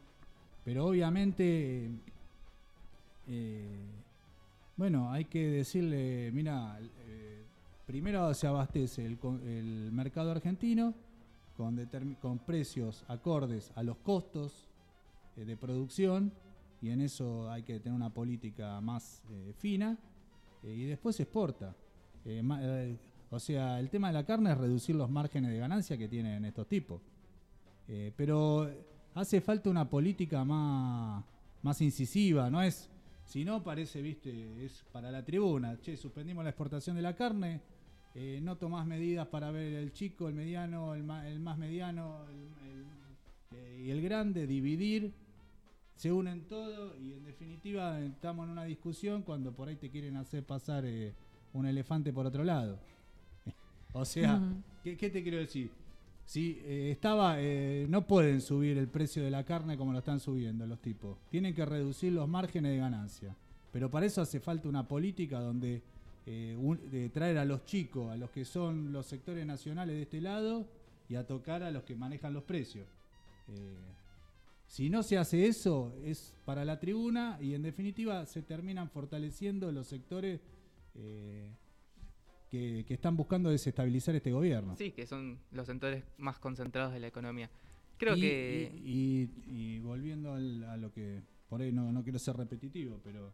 pero 0.65 0.85
obviamente, 0.87 1.89
bueno, 4.81 5.11
hay 5.11 5.25
que 5.25 5.47
decirle, 5.47 6.31
mira, 6.33 6.79
eh, 7.05 7.43
primero 7.85 8.33
se 8.33 8.47
abastece 8.47 9.05
el, 9.05 9.19
el 9.45 9.91
mercado 9.91 10.31
argentino 10.31 10.95
con, 11.55 12.39
precios 12.39 13.05
acordes 13.07 13.71
a 13.75 13.83
los 13.83 13.97
costos 13.97 14.67
eh, 15.37 15.45
de 15.45 15.55
producción 15.55 16.33
y 16.81 16.89
en 16.89 17.01
eso 17.01 17.47
hay 17.51 17.61
que 17.61 17.79
tener 17.79 17.95
una 17.95 18.09
política 18.09 18.81
más 18.81 19.21
eh, 19.29 19.53
fina 19.55 19.95
y 20.63 20.85
después 20.85 21.15
se 21.15 21.23
exporta. 21.23 21.75
O 23.29 23.39
sea, 23.39 23.79
el 23.79 23.87
tema 23.91 24.07
de 24.07 24.13
la 24.13 24.25
carne 24.25 24.51
es 24.51 24.57
reducir 24.57 24.95
los 24.95 25.11
márgenes 25.11 25.51
de 25.51 25.59
ganancia 25.59 25.95
que 25.95 26.07
tienen 26.07 26.43
estos 26.43 26.65
tipos. 26.67 27.03
Pero 28.17 28.67
hace 29.13 29.41
falta 29.41 29.69
una 29.69 29.87
política 29.87 30.43
más, 30.43 31.23
más 31.61 31.81
incisiva, 31.81 32.49
no 32.49 32.63
es, 32.63 32.90
si 33.31 33.45
no 33.45 33.63
parece, 33.63 34.01
viste, 34.01 34.65
es 34.65 34.83
para 34.91 35.09
la 35.09 35.23
tribuna, 35.23 35.79
che, 35.79 35.95
suspendimos 35.95 36.43
la 36.43 36.49
exportación 36.49 36.97
de 36.97 37.01
la 37.01 37.15
carne, 37.15 37.61
eh, 38.13 38.39
no 38.43 38.57
tomás 38.57 38.85
medidas 38.85 39.25
para 39.27 39.51
ver 39.51 39.71
el 39.75 39.93
chico, 39.93 40.27
el 40.27 40.33
mediano, 40.35 40.93
el, 40.93 41.03
ma- 41.03 41.25
el 41.29 41.39
más 41.39 41.57
mediano 41.57 42.25
el- 42.27 42.67
el- 42.69 43.57
eh, 43.57 43.83
y 43.85 43.89
el 43.89 44.01
grande, 44.01 44.45
dividir, 44.47 45.13
se 45.95 46.11
unen 46.11 46.41
todo 46.49 46.97
y 46.99 47.13
en 47.13 47.23
definitiva 47.23 48.01
estamos 48.01 48.45
en 48.47 48.51
una 48.51 48.65
discusión 48.65 49.21
cuando 49.21 49.53
por 49.53 49.69
ahí 49.69 49.77
te 49.77 49.89
quieren 49.89 50.17
hacer 50.17 50.43
pasar 50.43 50.83
eh, 50.85 51.13
un 51.53 51.65
elefante 51.65 52.11
por 52.11 52.25
otro 52.25 52.43
lado. 52.43 52.79
o 53.93 54.03
sea, 54.03 54.35
Ujú. 54.35 54.61
¿qué, 54.83 54.97
qué 54.97 55.09
te 55.09 55.23
quiero 55.23 55.37
decir? 55.37 55.71
Si 56.31 56.61
eh, 56.63 56.91
estaba, 56.91 57.41
eh, 57.41 57.85
no 57.89 58.07
pueden 58.07 58.39
subir 58.39 58.77
el 58.77 58.87
precio 58.87 59.21
de 59.21 59.29
la 59.29 59.43
carne 59.43 59.75
como 59.75 59.91
lo 59.91 59.99
están 59.99 60.21
subiendo 60.21 60.65
los 60.65 60.79
tipos. 60.81 61.17
Tienen 61.29 61.53
que 61.53 61.65
reducir 61.65 62.13
los 62.13 62.25
márgenes 62.29 62.71
de 62.71 62.77
ganancia. 62.77 63.35
Pero 63.73 63.91
para 63.91 64.05
eso 64.05 64.21
hace 64.21 64.39
falta 64.39 64.69
una 64.69 64.87
política 64.87 65.41
donde 65.41 65.81
eh, 66.25 67.09
traer 67.13 67.37
a 67.37 67.43
los 67.43 67.65
chicos, 67.65 68.13
a 68.13 68.15
los 68.15 68.29
que 68.29 68.45
son 68.45 68.93
los 68.93 69.07
sectores 69.07 69.45
nacionales 69.45 69.93
de 69.97 70.03
este 70.03 70.21
lado, 70.21 70.69
y 71.09 71.15
a 71.15 71.27
tocar 71.27 71.63
a 71.63 71.71
los 71.71 71.83
que 71.83 71.97
manejan 71.97 72.31
los 72.31 72.43
precios. 72.43 72.87
Si 74.67 74.89
no 74.89 75.03
se 75.03 75.17
hace 75.17 75.47
eso, 75.47 75.93
es 76.01 76.33
para 76.45 76.63
la 76.63 76.79
tribuna 76.79 77.39
y 77.41 77.55
en 77.55 77.61
definitiva 77.61 78.25
se 78.25 78.41
terminan 78.41 78.89
fortaleciendo 78.89 79.69
los 79.73 79.87
sectores 79.87 80.39
que, 82.51 82.83
que 82.85 82.93
están 82.93 83.15
buscando 83.17 83.49
desestabilizar 83.49 84.13
este 84.13 84.31
gobierno. 84.31 84.75
Sí, 84.75 84.91
que 84.91 85.07
son 85.07 85.39
los 85.53 85.65
sectores 85.65 86.03
más 86.17 86.37
concentrados 86.37 86.93
de 86.93 86.99
la 86.99 87.07
economía. 87.07 87.49
Creo 87.97 88.15
y, 88.17 88.21
que... 88.21 88.71
y- 88.83 89.29
y- 89.49 89.75
y 89.75 89.79
volviendo 89.79 90.33
al- 90.33 90.63
a 90.65 90.75
lo 90.77 90.91
que 90.91 91.21
por 91.49 91.61
ahí 91.61 91.71
no, 91.71 91.91
no 91.91 92.03
quiero 92.03 92.19
ser 92.19 92.35
repetitivo, 92.35 92.99
pero 93.03 93.33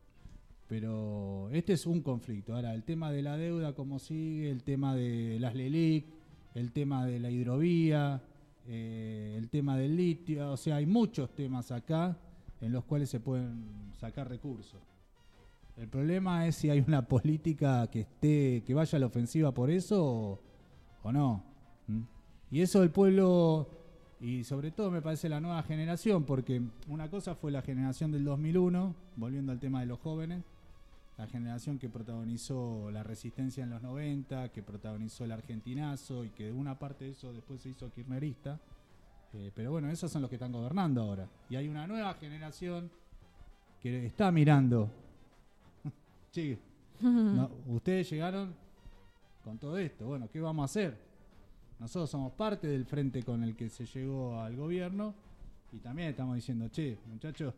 pero 0.67 1.49
este 1.51 1.73
es 1.73 1.85
un 1.85 2.01
conflicto. 2.01 2.53
Ahora, 2.53 2.73
el 2.73 2.83
tema 2.83 3.09
de 3.11 3.21
la 3.21 3.37
deuda, 3.37 3.73
cómo 3.73 3.99
sigue, 3.99 4.49
el 4.51 4.63
tema 4.63 4.93
de 4.95 5.39
las 5.39 5.55
LELIC, 5.55 6.05
el 6.55 6.73
tema 6.73 7.05
de 7.05 7.19
la 7.21 7.31
hidrovía, 7.31 8.21
eh, 8.67 9.35
el 9.37 9.49
tema 9.49 9.77
del 9.77 9.95
litio, 9.95 10.51
o 10.51 10.57
sea, 10.57 10.75
hay 10.75 10.85
muchos 10.85 11.33
temas 11.33 11.71
acá 11.71 12.17
en 12.59 12.73
los 12.73 12.83
cuales 12.83 13.09
se 13.09 13.21
pueden 13.21 13.93
sacar 13.97 14.27
recursos. 14.27 14.81
El 15.77 15.87
problema 15.89 16.47
es 16.47 16.55
si 16.55 16.71
hay 16.71 16.79
una 16.79 17.07
política 17.07 17.85
que 17.87 18.01
esté, 18.01 18.63
que 18.65 18.73
vaya 18.73 18.95
a 18.95 18.99
la 18.99 19.05
ofensiva 19.05 19.53
por 19.53 19.69
eso 19.69 20.41
o, 21.03 21.11
no. 21.11 21.43
Y 22.49 22.61
eso 22.61 22.81
el 22.81 22.89
pueblo, 22.89 23.69
y 24.19 24.43
sobre 24.43 24.71
todo 24.71 24.89
me 24.89 25.01
parece 25.01 25.29
la 25.29 25.39
nueva 25.39 25.61
generación, 25.63 26.23
porque 26.23 26.61
una 26.87 27.09
cosa 27.09 27.35
fue 27.35 27.51
la 27.51 27.61
generación 27.61 28.11
del 28.11 28.25
2001, 28.25 28.95
volviendo 29.15 29.51
al 29.51 29.59
tema 29.59 29.81
de 29.81 29.85
los 29.85 29.99
jóvenes, 29.99 30.43
la 31.17 31.27
generación 31.27 31.77
que 31.77 31.89
protagonizó 31.89 32.89
la 32.91 33.03
resistencia 33.03 33.63
en 33.63 33.69
los 33.69 33.81
90, 33.83 34.49
que 34.49 34.63
protagonizó 34.63 35.25
el 35.25 35.31
argentinazo 35.31 36.25
y 36.25 36.29
que 36.29 36.51
una 36.51 36.77
parte 36.79 37.05
de 37.05 37.11
eso 37.11 37.31
después 37.31 37.61
se 37.61 37.69
hizo 37.69 37.91
kirchnerista. 37.91 38.59
Eh, 39.33 39.51
pero 39.53 39.71
bueno, 39.71 39.89
esos 39.89 40.11
son 40.11 40.23
los 40.23 40.29
que 40.29 40.35
están 40.37 40.51
gobernando 40.51 41.01
ahora. 41.01 41.27
Y 41.49 41.55
hay 41.55 41.67
una 41.67 41.85
nueva 41.85 42.13
generación 42.15 42.89
que 43.79 44.07
está 44.07 44.31
mirando. 44.31 44.89
Sí, 46.37 46.55
no, 47.01 47.49
ustedes 47.65 48.07
llegaron 48.11 48.53
con 49.43 49.57
todo 49.57 49.75
esto. 49.79 50.05
Bueno, 50.05 50.29
¿qué 50.31 50.39
vamos 50.39 50.61
a 50.61 50.65
hacer? 50.65 50.95
Nosotros 51.79 52.11
somos 52.11 52.31
parte 52.33 52.67
del 52.67 52.85
frente 52.85 53.23
con 53.23 53.43
el 53.43 53.55
que 53.55 53.69
se 53.69 53.87
llegó 53.87 54.39
al 54.39 54.55
gobierno 54.55 55.15
y 55.71 55.77
también 55.79 56.09
estamos 56.09 56.35
diciendo, 56.35 56.69
che, 56.69 56.99
muchachos, 57.07 57.55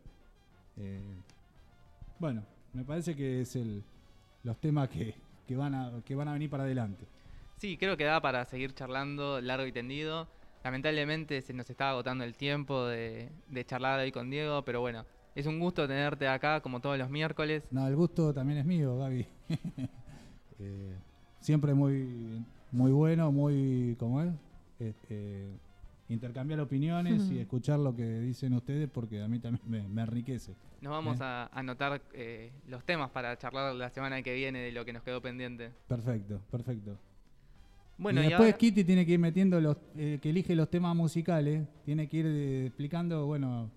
eh, 0.78 0.98
bueno, 2.18 2.42
me 2.72 2.82
parece 2.84 3.14
que 3.14 3.42
es 3.42 3.54
el, 3.54 3.82
los 4.44 4.58
temas 4.58 4.88
que, 4.88 5.14
que, 5.46 5.56
van 5.56 5.74
a, 5.74 6.00
que 6.02 6.14
van 6.14 6.28
a 6.28 6.32
venir 6.32 6.48
para 6.48 6.62
adelante. 6.62 7.06
Sí, 7.58 7.76
creo 7.76 7.98
que 7.98 8.04
da 8.04 8.22
para 8.22 8.46
seguir 8.46 8.74
charlando 8.74 9.42
largo 9.42 9.66
y 9.66 9.72
tendido. 9.72 10.26
Lamentablemente 10.64 11.42
se 11.42 11.52
nos 11.52 11.68
está 11.68 11.90
agotando 11.90 12.24
el 12.24 12.34
tiempo 12.34 12.86
de, 12.86 13.30
de 13.48 13.64
charlar 13.66 14.00
hoy 14.00 14.12
con 14.12 14.30
Diego, 14.30 14.62
pero 14.64 14.80
bueno, 14.80 15.04
es 15.40 15.46
un 15.46 15.58
gusto 15.58 15.86
tenerte 15.88 16.28
acá 16.28 16.60
como 16.60 16.80
todos 16.80 16.96
los 16.98 17.10
miércoles. 17.10 17.64
No, 17.70 17.86
el 17.86 17.96
gusto 17.96 18.32
también 18.32 18.58
es 18.60 18.64
mío, 18.66 18.96
Gaby. 18.98 19.26
Eh, 20.62 20.94
siempre 21.40 21.72
muy, 21.72 22.44
muy 22.70 22.92
bueno, 22.92 23.32
muy, 23.32 23.96
¿cómo 23.98 24.20
es? 24.22 24.30
Eh, 24.78 24.92
eh, 25.08 25.56
intercambiar 26.10 26.60
opiniones 26.60 27.30
y 27.30 27.38
escuchar 27.38 27.78
lo 27.78 27.96
que 27.96 28.20
dicen 28.20 28.52
ustedes 28.52 28.88
porque 28.90 29.22
a 29.22 29.28
mí 29.28 29.38
también 29.38 29.62
me, 29.66 29.88
me 29.88 30.02
enriquece. 30.02 30.52
Nos 30.82 30.90
vamos 30.90 31.18
Eh. 31.18 31.24
a 31.24 31.48
anotar 31.52 32.02
eh, 32.12 32.52
los 32.68 32.84
temas 32.84 33.08
para 33.10 33.36
charlar 33.38 33.74
la 33.74 33.88
semana 33.88 34.20
que 34.22 34.34
viene 34.34 34.58
de 34.58 34.72
lo 34.72 34.84
que 34.84 34.92
nos 34.92 35.02
quedó 35.02 35.22
pendiente. 35.22 35.70
Perfecto, 35.88 36.40
perfecto. 36.50 36.98
Bueno, 37.96 38.20
y 38.22 38.26
y, 38.26 38.28
después 38.28 38.48
ahora- 38.48 38.58
Kitty 38.58 38.84
tiene 38.84 39.06
que 39.06 39.12
ir 39.12 39.18
metiendo 39.18 39.60
los, 39.62 39.78
eh, 39.96 40.18
que 40.20 40.28
elige 40.28 40.54
los 40.54 40.68
temas 40.68 40.94
musicales, 40.94 41.66
tiene 41.86 42.06
que 42.06 42.16
ir 42.18 42.26
explicando, 42.66 43.24
bueno, 43.26 43.70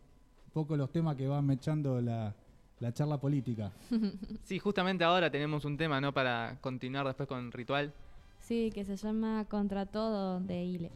poco 0.54 0.78
los 0.78 0.91
temas 0.91 1.16
que 1.16 1.28
van 1.28 1.45
mechando 1.45 1.99
la, 1.99 2.34
la 2.80 2.93
charla 2.93 3.18
política. 3.18 3.72
sí, 4.43 4.60
justamente 4.60 5.04
ahora 5.04 5.30
tenemos 5.30 5.66
un 5.66 5.78
tema, 5.78 5.99
¿no? 5.99 6.14
Para 6.14 6.58
continuar 6.62 7.06
después 7.08 7.28
con 7.28 7.51
Ritual. 7.51 7.91
Sí, 8.39 8.72
que 8.74 8.86
se 8.86 8.95
llama 8.95 9.45
Contra 9.49 9.86
Todo 9.86 10.39
de 10.39 10.64
Ile. 10.64 10.91